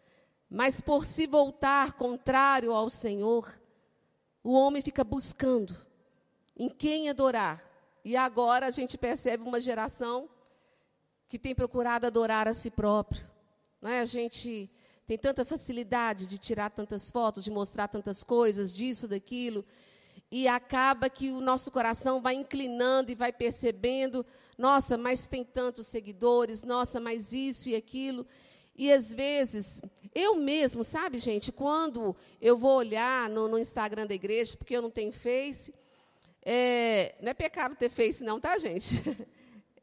[0.49, 3.55] Mas por se voltar contrário ao Senhor,
[4.43, 5.77] o homem fica buscando
[6.57, 7.63] em quem adorar.
[8.03, 10.27] E agora a gente percebe uma geração
[11.27, 13.29] que tem procurado adorar a si próprio.
[13.83, 13.99] É?
[13.99, 14.71] A gente
[15.07, 19.65] tem tanta facilidade de tirar tantas fotos, de mostrar tantas coisas, disso, daquilo
[20.31, 24.25] e acaba que o nosso coração vai inclinando e vai percebendo,
[24.57, 28.25] nossa, mas tem tantos seguidores, nossa, mas isso e aquilo.
[28.75, 29.81] E às vezes,
[30.13, 34.81] eu mesmo, sabe, gente, quando eu vou olhar no, no Instagram da igreja, porque eu
[34.81, 35.73] não tenho Face,
[36.43, 39.01] é, não é pecado ter Face, não, tá, gente?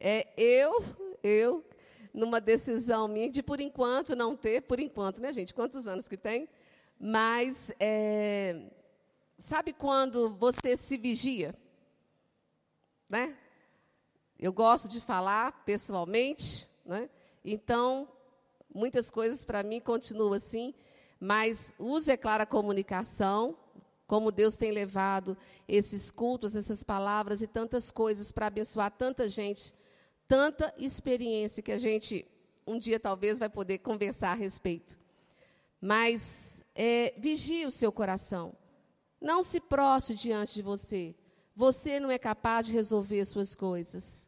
[0.05, 0.85] É eu,
[1.23, 1.65] eu,
[2.13, 5.55] numa decisão minha de, por enquanto, não ter, por enquanto, né, gente?
[5.55, 6.49] Quantos anos que tem?
[6.99, 8.71] Mas é,
[9.43, 11.53] Sabe quando você se vigia?
[13.09, 13.37] Né?
[14.39, 17.11] Eu gosto de falar pessoalmente, né?
[17.45, 18.09] Então,
[18.73, 20.73] muitas coisas para mim continuam assim,
[21.19, 23.57] mas use, é claro, a comunicação,
[24.07, 29.75] como Deus tem levado esses cultos, essas palavras e tantas coisas para abençoar tanta gente,
[30.33, 32.27] tanta experiência que a gente
[32.67, 34.99] um dia talvez vai poder conversar a respeito.
[35.79, 38.55] Mas é, vigie o seu coração.
[39.21, 41.15] Não se prostre diante de você.
[41.55, 44.27] Você não é capaz de resolver suas coisas.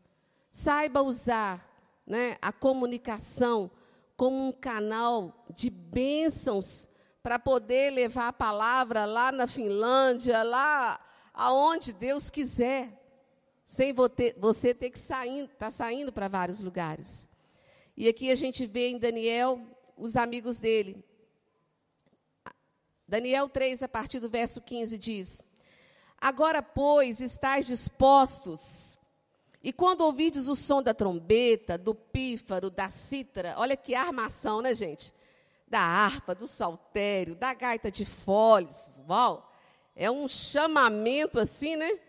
[0.52, 1.66] Saiba usar
[2.06, 3.70] né, a comunicação
[4.14, 6.86] como um canal de bênçãos
[7.22, 11.00] para poder levar a palavra lá na Finlândia, lá
[11.32, 13.03] aonde Deus quiser,
[13.64, 17.28] sem você ter que sair, estar tá saindo para vários lugares.
[17.96, 19.60] E aqui a gente vê em Daniel
[19.96, 21.04] os amigos dele,
[23.06, 25.42] Daniel 3, a partir do verso 15, diz:
[26.18, 28.98] Agora, pois, estáis dispostos,
[29.62, 34.74] e quando ouvides o som da trombeta, do pífaro, da cítara, olha que armação, né,
[34.74, 35.14] gente?
[35.68, 39.50] Da harpa, do saltério, da gaita de foles, uau!
[39.94, 42.00] É um chamamento assim, né?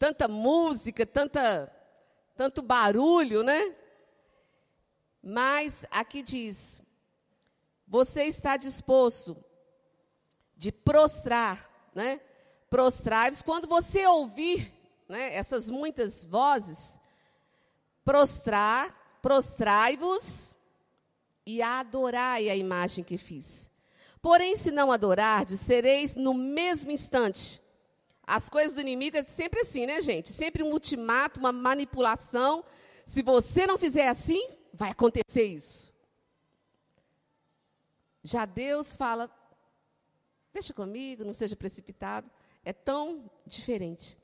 [0.00, 1.70] Tanta música, tanta,
[2.34, 3.76] tanto barulho, né?
[5.22, 6.80] Mas aqui diz:
[7.86, 9.36] você está disposto
[10.56, 12.18] de prostrar, né?
[12.70, 13.42] Prostrai-vos.
[13.42, 14.72] Quando você ouvir
[15.06, 16.98] né, essas muitas vozes,
[18.02, 20.56] prostrar, prostrai-vos
[21.44, 23.70] e adorai a imagem que fiz.
[24.22, 27.59] Porém, se não adorardes, sereis no mesmo instante.
[28.30, 30.32] As coisas do inimigo é sempre assim, né, gente?
[30.32, 32.64] Sempre um ultimato, uma manipulação.
[33.04, 35.92] Se você não fizer assim, vai acontecer isso.
[38.22, 39.28] Já Deus fala:
[40.52, 42.30] deixa comigo, não seja precipitado.
[42.64, 44.16] É tão diferente.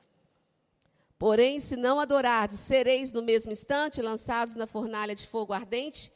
[1.19, 6.13] Porém, se não adorardes, sereis no mesmo instante lançados na fornalha de fogo ardente.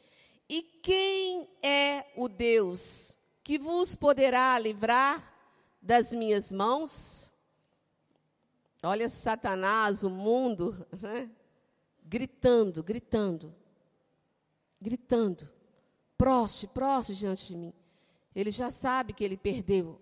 [0.47, 5.33] E quem é o Deus que vos poderá livrar
[5.81, 7.30] das minhas mãos?
[8.83, 11.29] Olha Satanás, o mundo, né?
[12.03, 13.55] gritando, gritando,
[14.81, 15.47] gritando.
[16.17, 17.73] Proste, proste diante de mim.
[18.35, 20.01] Ele já sabe que ele perdeu.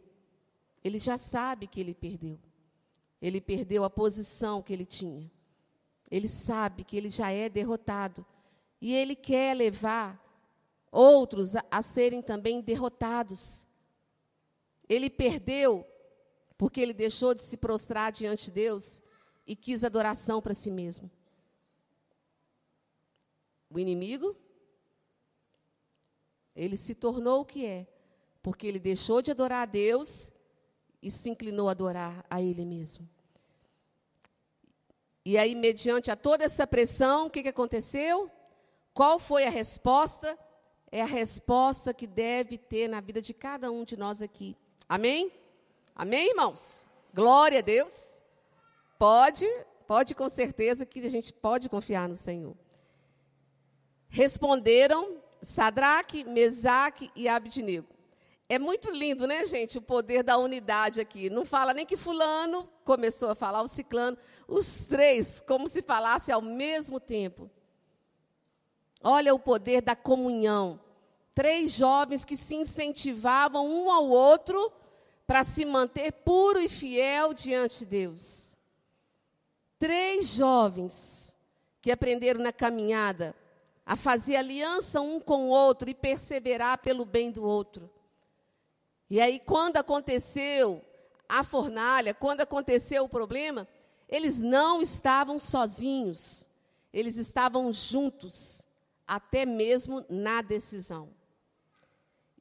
[0.84, 2.40] Ele já sabe que ele perdeu.
[3.22, 5.30] Ele perdeu a posição que ele tinha.
[6.10, 8.26] Ele sabe que ele já é derrotado.
[8.82, 10.20] E ele quer levar
[10.92, 13.68] outros a, a serem também derrotados.
[14.88, 15.86] Ele perdeu
[16.60, 19.01] porque ele deixou de se prostrar diante de Deus
[19.47, 21.10] e quis adoração para si mesmo.
[23.70, 24.36] O inimigo,
[26.53, 27.88] ele se tornou o que é,
[28.43, 30.34] porque ele deixou de adorar a Deus
[31.01, 33.07] e se inclinou a adorar a Ele mesmo.
[35.24, 38.30] E aí, mediante a toda essa pressão, o que, que aconteceu?
[38.93, 40.38] Qual foi a resposta?
[40.91, 44.57] É a resposta que deve ter na vida de cada um de nós aqui.
[44.89, 45.39] Amém?
[46.00, 46.89] Amém, irmãos?
[47.14, 48.22] Glória a Deus.
[48.97, 49.45] Pode,
[49.86, 52.56] pode com certeza que a gente pode confiar no Senhor.
[54.08, 57.89] Responderam Sadraque, Mesaque e Abidnego.
[58.47, 61.30] É muito lindo, né, gente, o poder da unidade aqui.
[61.30, 66.32] Não fala nem que fulano começou a falar, o ciclano, os três, como se falasse
[66.32, 67.52] ao mesmo tempo.
[69.04, 70.80] Olha o poder da comunhão.
[71.36, 74.79] Três jovens que se incentivavam um ao outro
[75.30, 78.58] para se manter puro e fiel diante de Deus.
[79.78, 81.38] Três jovens
[81.84, 83.36] que aprenderam na caminhada
[83.86, 87.88] a fazer aliança um com o outro e perseverar pelo bem do outro.
[89.08, 90.84] E aí, quando aconteceu
[91.28, 93.68] a fornalha, quando aconteceu o problema,
[94.08, 96.50] eles não estavam sozinhos,
[96.92, 98.64] eles estavam juntos,
[99.08, 101.08] até mesmo na decisão.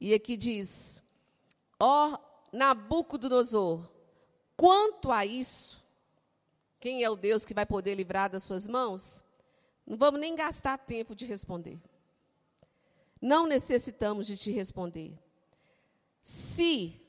[0.01, 1.03] E aqui diz:
[1.79, 2.17] Ó
[2.51, 3.89] Nabucodonosor,
[4.55, 5.83] quanto a isso,
[6.79, 9.23] quem é o Deus que vai poder livrar das suas mãos?
[9.85, 11.79] Não vamos nem gastar tempo de responder.
[13.21, 15.17] Não necessitamos de te responder.
[16.21, 17.01] Se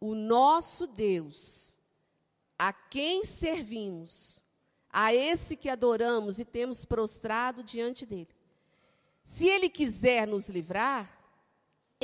[0.00, 1.80] o nosso Deus,
[2.58, 4.44] a quem servimos,
[4.90, 8.34] a esse que adoramos e temos prostrado diante dele,
[9.24, 11.21] se ele quiser nos livrar,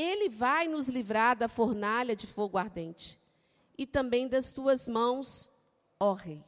[0.00, 3.20] ele vai nos livrar da fornalha de fogo ardente
[3.76, 5.50] e também das tuas mãos,
[5.98, 6.44] ó Rei.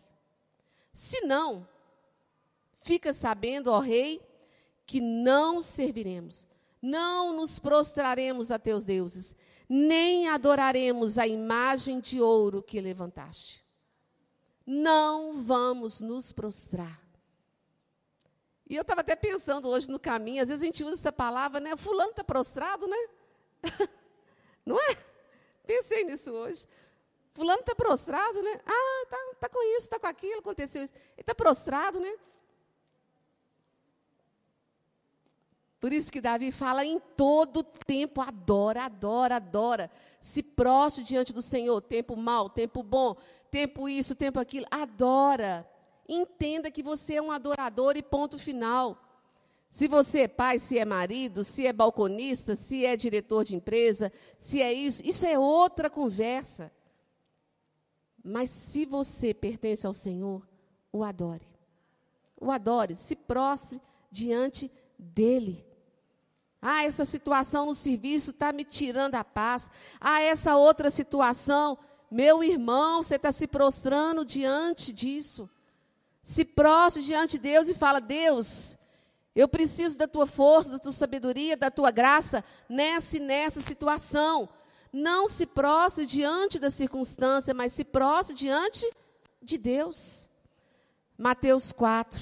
[0.93, 1.67] Se não,
[2.83, 4.23] fica sabendo, ó Rei,
[4.87, 6.47] que não serviremos,
[6.81, 9.35] não nos prostraremos a teus deuses,
[9.69, 13.65] nem adoraremos a imagem de ouro que levantaste.
[14.65, 17.01] Não vamos nos prostrar.
[18.69, 21.59] E eu estava até pensando hoje no caminho, às vezes a gente usa essa palavra,
[21.59, 21.77] né?
[21.77, 22.97] Fulano está prostrado, né?
[24.65, 24.97] Não é?
[25.67, 26.67] Pensei nisso hoje.
[27.33, 28.61] Fulano está prostrado, né?
[28.67, 30.93] Ah, está tá com isso, está com aquilo, aconteceu isso.
[30.95, 32.13] Ele está prostrado, né?
[35.81, 39.91] Por isso que Davi fala em todo tempo, adora, adora, adora.
[40.21, 43.17] Se prostre diante do Senhor, tempo mal, tempo bom,
[43.51, 45.67] tempo isso, tempo aquilo, adora.
[46.07, 49.01] Entenda que você é um adorador e ponto final.
[49.71, 54.12] Se você é pai, se é marido, se é balconista, se é diretor de empresa,
[54.37, 56.73] se é isso, isso é outra conversa.
[58.23, 60.47] Mas se você pertence ao Senhor,
[60.93, 61.47] o adore.
[62.39, 65.64] O adore, se prostre diante dele.
[66.61, 69.71] Ah, essa situação no serviço está me tirando a paz.
[70.01, 71.79] Ah, essa outra situação,
[72.11, 75.49] meu irmão, você está se prostrando diante disso.
[76.23, 78.77] Se prostre diante de Deus e fala: Deus,
[79.35, 84.49] eu preciso da tua força, da tua sabedoria, da tua graça nessa e nessa situação.
[84.93, 88.89] Não se prostre diante da circunstância, mas se prostre diante
[89.41, 90.28] de Deus.
[91.16, 92.20] Mateus 4.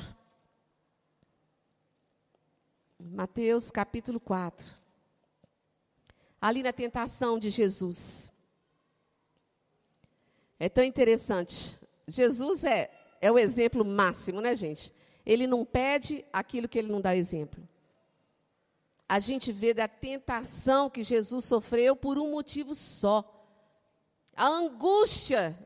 [2.99, 4.77] Mateus capítulo 4.
[6.41, 8.31] Ali na tentação de Jesus.
[10.61, 11.79] É tão interessante.
[12.07, 12.91] Jesus é,
[13.21, 14.93] é o exemplo máximo, né, gente?
[15.29, 17.63] Ele não pede aquilo que ele não dá exemplo.
[19.07, 23.25] a gente vê da tentação que Jesus sofreu por um motivo só.
[24.35, 25.59] A angústia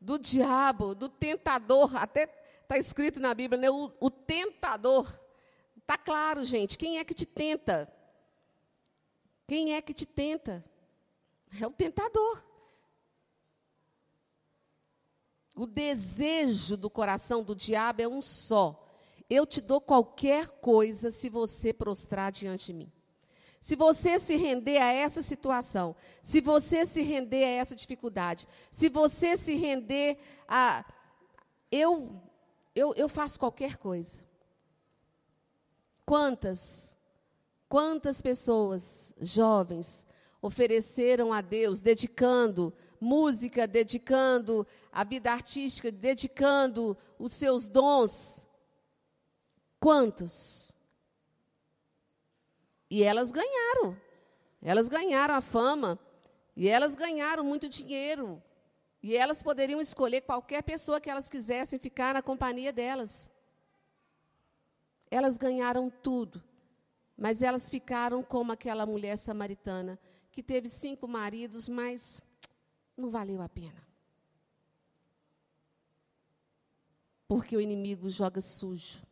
[0.00, 2.28] do diabo, do tentador, até
[2.62, 3.70] está escrito na Bíblia, né?
[3.70, 5.08] o, o tentador.
[5.76, 7.92] Está claro, gente, quem é que te tenta?
[9.46, 10.64] Quem é que te tenta?
[11.60, 12.44] É o tentador.
[15.54, 18.83] O desejo do coração do diabo é um só.
[19.28, 22.92] Eu te dou qualquer coisa se você prostrar diante de mim.
[23.60, 28.90] Se você se render a essa situação, se você se render a essa dificuldade, se
[28.90, 30.84] você se render a.
[31.72, 32.20] Eu,
[32.74, 34.22] eu, eu faço qualquer coisa.
[36.04, 36.94] Quantas,
[37.66, 40.06] quantas pessoas, jovens,
[40.42, 42.70] ofereceram a Deus, dedicando
[43.00, 48.46] música, dedicando a vida artística, dedicando os seus dons.
[49.84, 50.72] Quantos?
[52.88, 53.94] E elas ganharam.
[54.62, 55.98] Elas ganharam a fama.
[56.56, 58.42] E elas ganharam muito dinheiro.
[59.02, 63.30] E elas poderiam escolher qualquer pessoa que elas quisessem ficar na companhia delas.
[65.10, 66.42] Elas ganharam tudo.
[67.14, 70.00] Mas elas ficaram como aquela mulher samaritana
[70.32, 72.22] que teve cinco maridos, mas
[72.96, 73.86] não valeu a pena.
[77.28, 79.02] Porque o inimigo joga sujo.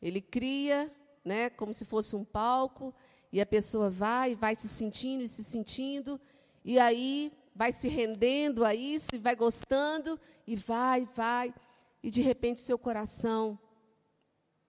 [0.00, 0.90] Ele cria,
[1.24, 2.94] né, como se fosse um palco,
[3.32, 6.20] e a pessoa vai, vai se sentindo e se sentindo,
[6.64, 11.54] e aí vai se rendendo a isso, e vai gostando, e vai, vai,
[12.02, 13.58] e de repente seu coração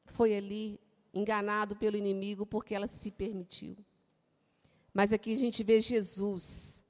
[0.06, 0.80] foi ali
[1.14, 3.78] enganado pelo inimigo porque ela se permitiu.
[4.94, 6.84] Mas aqui a gente vê Jesus.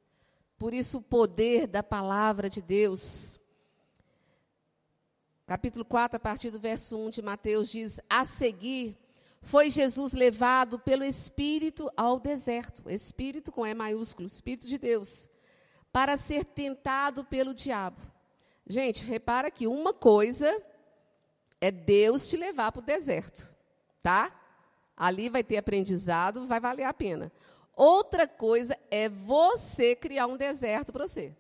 [0.57, 3.39] Por isso o poder da palavra de Deus.
[5.51, 8.97] Capítulo 4, a partir do verso 1 de Mateus diz: A seguir
[9.41, 15.27] foi Jesus levado pelo Espírito ao deserto, Espírito com E maiúsculo, Espírito de Deus,
[15.91, 17.99] para ser tentado pelo diabo.
[18.65, 20.49] Gente, repara que uma coisa
[21.59, 23.53] é Deus te levar para o deserto,
[24.01, 24.31] tá?
[24.95, 27.29] Ali vai ter aprendizado, vai valer a pena.
[27.75, 31.35] Outra coisa é você criar um deserto para você.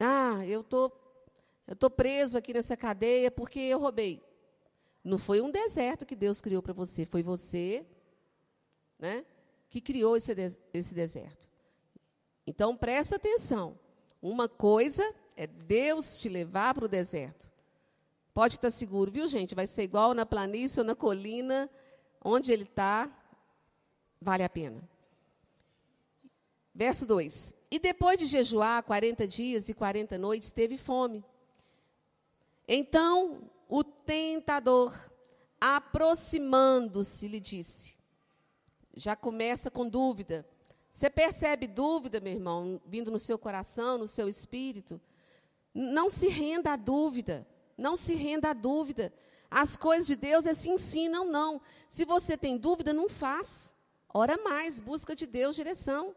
[0.00, 0.90] Ah, eu tô,
[1.72, 4.22] eu tô preso aqui nessa cadeia porque eu roubei.
[5.02, 7.86] Não foi um deserto que Deus criou para você, foi você,
[8.98, 9.24] né,
[9.70, 10.34] que criou esse,
[10.74, 11.48] esse deserto.
[12.46, 13.78] Então presta atenção.
[14.20, 15.02] Uma coisa
[15.34, 17.50] é Deus te levar para o deserto.
[18.34, 19.54] Pode estar seguro, viu, gente?
[19.54, 21.70] Vai ser igual na planície ou na colina,
[22.22, 23.10] onde ele está,
[24.20, 24.86] vale a pena.
[26.74, 31.24] Verso 2: E depois de jejuar 40 dias e 40 noites, teve fome.
[32.66, 34.94] Então o tentador,
[35.60, 37.96] aproximando-se, lhe disse:
[38.94, 40.46] Já começa com dúvida.
[40.90, 45.00] Você percebe dúvida, meu irmão, vindo no seu coração, no seu espírito?
[45.74, 47.46] Não se renda à dúvida.
[47.78, 49.12] Não se renda à dúvida.
[49.50, 51.60] As coisas de Deus é se ensinam, não.
[51.88, 53.74] Se você tem dúvida, não faz.
[54.12, 56.14] Ora mais, busca de Deus direção.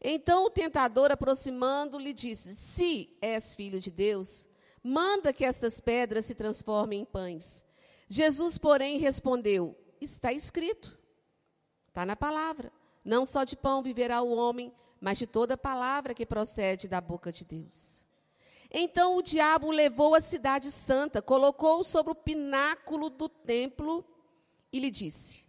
[0.00, 4.46] Então o tentador, aproximando, lhe disse: Se és filho de Deus,
[4.82, 7.64] manda que estas pedras se transformem em pães.
[8.08, 10.98] Jesus, porém, respondeu: Está escrito,
[11.88, 12.72] está na palavra.
[13.04, 17.32] Não só de pão viverá o homem, mas de toda palavra que procede da boca
[17.32, 18.04] de Deus.
[18.70, 24.04] Então o diabo levou à cidade santa, colocou-o sobre o pináculo do templo
[24.72, 25.44] e lhe disse: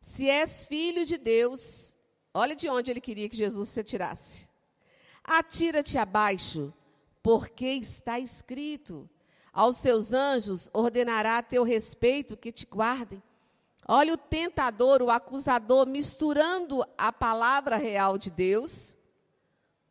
[0.00, 1.92] Se és filho de Deus,
[2.34, 4.48] Olha de onde ele queria que Jesus se atirasse.
[5.22, 6.72] Atira-te abaixo,
[7.22, 9.08] porque está escrito:
[9.52, 13.22] aos seus anjos ordenará a teu respeito que te guardem.
[13.86, 18.96] Olha o tentador, o acusador, misturando a palavra real de Deus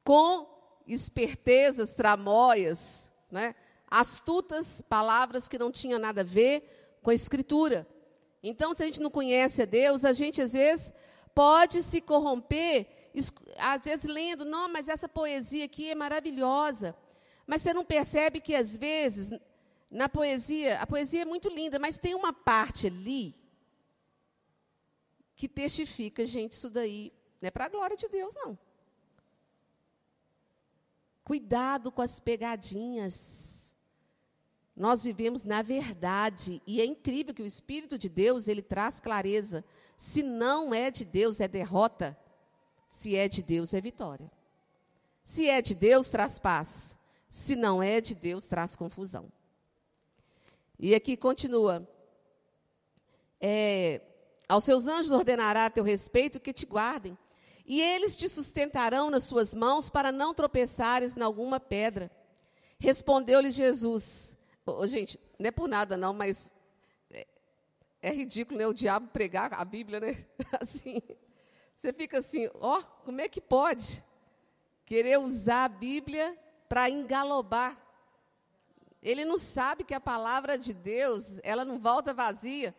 [0.04, 0.48] com
[0.88, 3.54] espertezas, tramóias, né?
[3.90, 7.86] astutas palavras que não tinham nada a ver com a Escritura.
[8.42, 10.94] Então, se a gente não conhece a Deus, a gente às vezes
[11.36, 12.88] pode se corromper,
[13.58, 16.96] às vezes lendo, não, mas essa poesia aqui é maravilhosa.
[17.52, 19.30] Mas você não percebe que, às vezes,
[19.92, 23.36] na poesia, a poesia é muito linda, mas tem uma parte ali
[25.36, 28.58] que testifica, gente, isso daí não é para a glória de Deus, não.
[31.26, 33.76] Cuidado com as pegadinhas.
[34.74, 39.62] Nós vivemos na verdade e é incrível que o Espírito de Deus ele traz clareza
[39.98, 42.18] se não é de Deus, é derrota.
[42.88, 44.32] Se é de Deus, é vitória.
[45.22, 46.98] Se é de Deus, traz paz.
[47.32, 49.32] Se não é de Deus, traz confusão.
[50.78, 51.88] E aqui continua.
[53.40, 54.02] É,
[54.50, 57.18] Aos seus anjos ordenará a teu respeito que te guardem,
[57.66, 62.12] e eles te sustentarão nas suas mãos para não tropeçares em alguma pedra.
[62.78, 64.36] Respondeu-lhe Jesus.
[64.66, 66.52] Oh, gente, não é por nada não, mas
[67.10, 67.26] é,
[68.02, 70.26] é ridículo né, o diabo pregar a Bíblia, né?
[70.60, 71.02] Assim,
[71.78, 74.04] você fica assim, ó, oh, como é que pode
[74.86, 76.38] querer usar a Bíblia
[76.72, 77.78] para engalobar?
[79.04, 82.74] Ele não sabe que a palavra de Deus, ela não volta vazia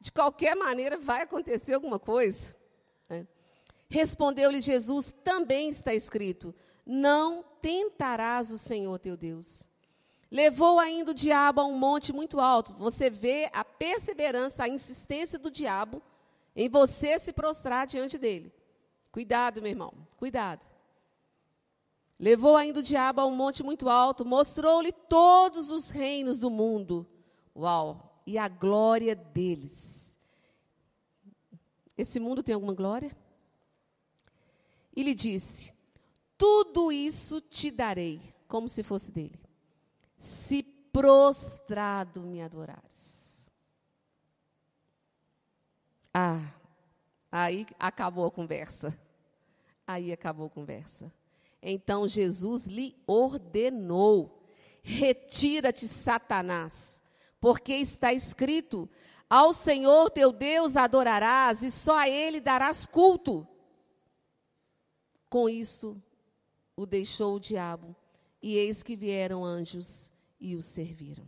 [0.00, 2.56] de qualquer maneira vai acontecer alguma coisa.
[3.08, 3.28] Né?
[3.88, 6.52] Respondeu-lhe Jesus: também está escrito:
[6.84, 9.68] não tentarás o Senhor teu Deus.
[10.28, 12.74] Levou ainda o diabo a um monte muito alto.
[12.74, 16.02] Você vê a perseverança, a insistência do diabo
[16.56, 18.52] em você se prostrar diante dele.
[19.12, 20.69] Cuidado, meu irmão, cuidado.
[22.20, 27.04] Levou ainda o diabo a um monte muito alto, mostrou-lhe todos os reinos do mundo.
[27.56, 28.10] Uau!
[28.30, 30.16] e a glória deles.
[31.98, 33.16] Esse mundo tem alguma glória?
[34.94, 35.74] E lhe disse:
[36.38, 39.40] Tudo isso te darei, como se fosse dele,
[40.16, 43.50] se prostrado me adorares.
[46.14, 46.54] Ah,
[47.32, 48.96] aí acabou a conversa.
[49.84, 51.12] Aí acabou a conversa.
[51.62, 54.42] Então Jesus lhe ordenou:
[54.82, 57.00] Retira-te, Satanás
[57.40, 58.88] porque está escrito:
[59.28, 63.48] Ao Senhor teu Deus adorarás e só a Ele darás culto.
[65.28, 66.00] Com isso,
[66.76, 67.96] o deixou o diabo,
[68.42, 71.26] e eis que vieram anjos e o serviram.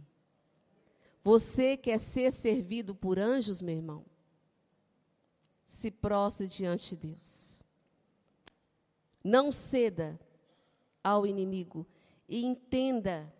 [1.22, 4.04] Você quer ser servido por anjos, meu irmão?
[5.64, 7.51] Se prostre diante de Deus.
[9.22, 10.18] Não ceda
[11.02, 11.86] ao inimigo
[12.28, 13.32] e entenda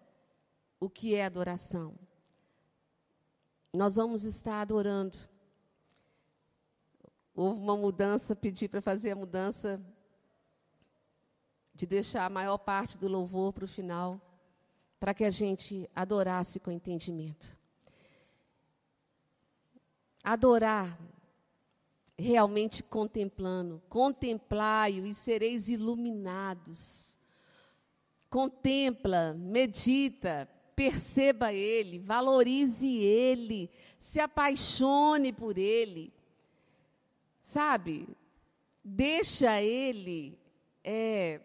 [0.79, 1.97] o que é adoração
[3.73, 5.19] nós vamos estar adorando.
[7.35, 9.81] Houve uma mudança, pedi para fazer a mudança
[11.75, 14.21] de deixar a maior parte do louvor para o final,
[15.01, 17.57] para que a gente adorasse com entendimento.
[20.23, 20.99] Adorar
[22.23, 27.19] realmente contemplando, contemplai-o e sereis iluminados.
[28.31, 33.69] Contempla, medita, perceba Ele, valorize Ele,
[33.99, 36.13] se apaixone por Ele.
[37.43, 38.09] Sabe?
[38.83, 40.39] Deixa Ele
[40.83, 41.41] é,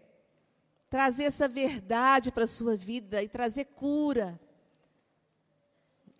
[0.89, 4.39] trazer essa verdade para a sua vida e trazer cura.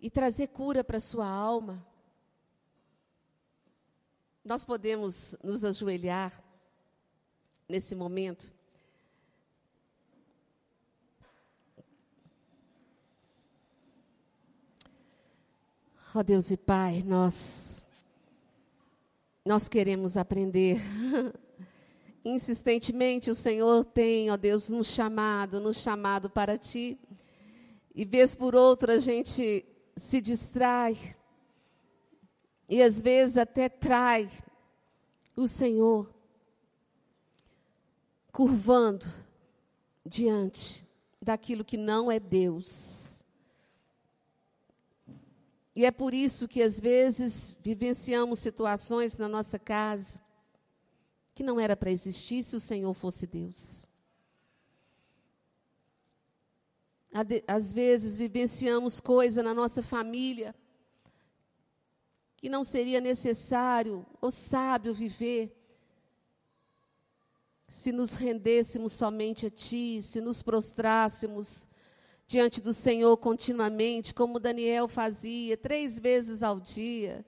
[0.00, 1.87] E trazer cura para a sua alma.
[4.44, 6.42] Nós podemos nos ajoelhar
[7.68, 8.52] nesse momento.
[16.14, 17.84] Ó oh Deus e Pai, nós
[19.44, 20.80] nós queremos aprender.
[22.24, 26.98] Insistentemente o Senhor tem, ó Deus, nos chamado, nos chamado para ti.
[27.94, 29.64] E vez por outra a gente
[29.96, 30.96] se distrai.
[32.68, 34.30] E às vezes até trai
[35.34, 36.12] o Senhor,
[38.30, 39.06] curvando
[40.04, 40.86] diante
[41.20, 43.24] daquilo que não é Deus.
[45.74, 50.20] E é por isso que às vezes vivenciamos situações na nossa casa
[51.34, 53.86] que não era para existir se o Senhor fosse Deus.
[57.46, 60.54] Às vezes vivenciamos coisa na nossa família
[62.38, 65.52] que não seria necessário ou sábio viver
[67.66, 71.68] se nos rendêssemos somente a Ti, se nos prostrássemos
[72.26, 77.26] diante do Senhor continuamente, como Daniel fazia, três vezes ao dia,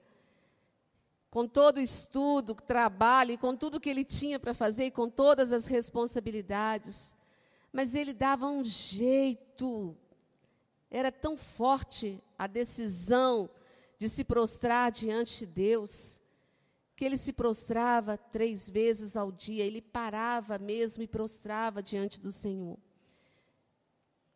[1.29, 5.09] com todo o estudo, trabalho, e com tudo que ele tinha para fazer, e com
[5.09, 7.15] todas as responsabilidades.
[7.71, 9.95] Mas ele dava um jeito,
[10.89, 13.49] era tão forte a decisão
[14.01, 16.19] de se prostrar diante de Deus,
[16.95, 22.31] que ele se prostrava três vezes ao dia, ele parava mesmo e prostrava diante do
[22.31, 22.79] Senhor.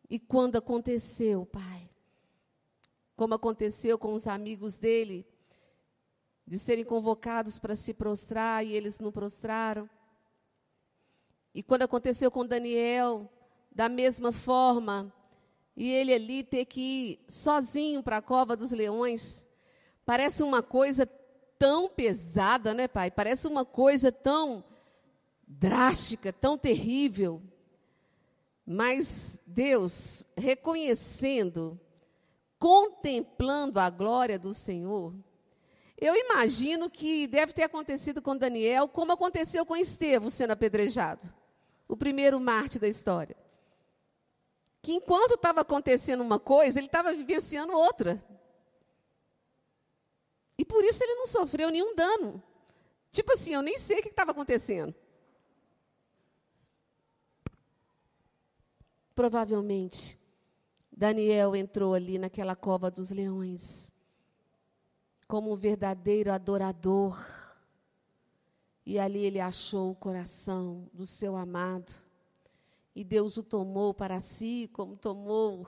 [0.08, 1.90] E quando aconteceu, Pai,
[3.16, 5.26] como aconteceu com os amigos dele,
[6.46, 9.90] de serem convocados para se prostrar e eles não prostraram.
[11.52, 13.28] E quando aconteceu com Daniel,
[13.72, 15.12] da mesma forma,
[15.76, 19.44] e ele ali ter que ir sozinho para a cova dos leões,
[20.06, 21.04] parece uma coisa
[21.58, 23.10] tão pesada, né, pai?
[23.10, 24.64] Parece uma coisa tão
[25.46, 27.42] drástica, tão terrível.
[28.64, 31.78] Mas Deus, reconhecendo,
[32.58, 35.14] contemplando a glória do Senhor,
[35.98, 41.26] Eu imagino que deve ter acontecido com Daniel, como aconteceu com Estevão sendo apedrejado,
[41.88, 43.36] o primeiro Marte da história.
[44.82, 48.22] Que enquanto estava acontecendo uma coisa, ele estava vivenciando outra.
[50.68, 52.42] Por isso ele não sofreu nenhum dano.
[53.10, 54.94] Tipo assim, eu nem sei o que estava acontecendo.
[59.14, 60.18] Provavelmente,
[60.94, 63.90] Daniel entrou ali naquela cova dos leões
[65.26, 67.18] como um verdadeiro adorador.
[68.84, 71.92] E ali ele achou o coração do seu amado.
[72.94, 75.66] E Deus o tomou para si, como tomou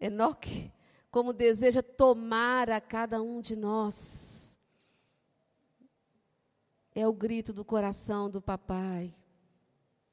[0.00, 0.72] Enoque,
[1.16, 4.58] como deseja tomar a cada um de nós.
[6.94, 9.14] É o grito do coração do papai.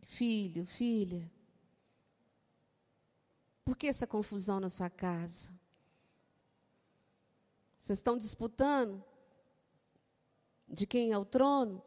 [0.03, 1.29] Filho, filha,
[3.65, 5.51] por que essa confusão na sua casa?
[7.77, 9.03] Vocês estão disputando
[10.69, 11.83] de quem é o trono?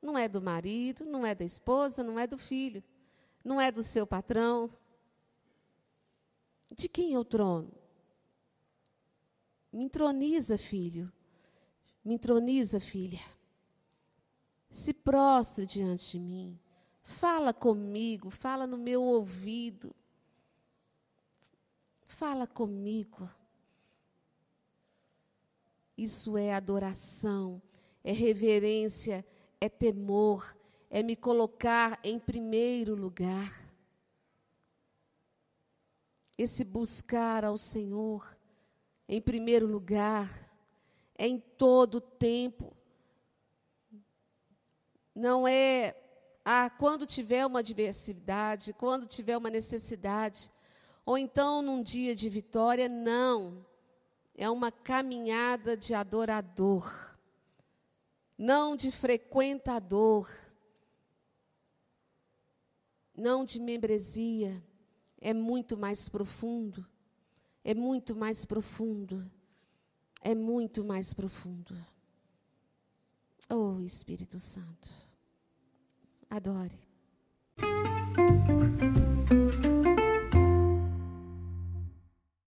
[0.00, 2.82] Não é do marido, não é da esposa, não é do filho,
[3.44, 4.72] não é do seu patrão.
[6.74, 7.84] De quem é o trono?
[9.76, 11.12] Me entroniza, filho.
[12.02, 13.20] Me entroniza, filha.
[14.70, 16.58] Se prostre diante de mim.
[17.02, 19.94] Fala comigo, fala no meu ouvido.
[22.06, 23.28] Fala comigo.
[25.94, 27.60] Isso é adoração,
[28.02, 29.26] é reverência,
[29.60, 30.56] é temor,
[30.88, 33.70] é me colocar em primeiro lugar.
[36.38, 38.35] Esse buscar ao Senhor
[39.08, 40.50] em primeiro lugar,
[41.16, 42.76] é em todo tempo.
[45.14, 45.96] Não é
[46.44, 50.48] ah, quando tiver uma adversidade, quando tiver uma necessidade,
[51.04, 53.66] ou então num dia de vitória, não.
[54.32, 57.16] É uma caminhada de adorador,
[58.36, 60.30] não de frequentador,
[63.16, 64.62] não de membresia.
[65.18, 66.86] É muito mais profundo,
[67.66, 69.28] é muito mais profundo,
[70.22, 71.76] é muito mais profundo.
[73.50, 74.94] Oh Espírito Santo,
[76.30, 76.85] adore.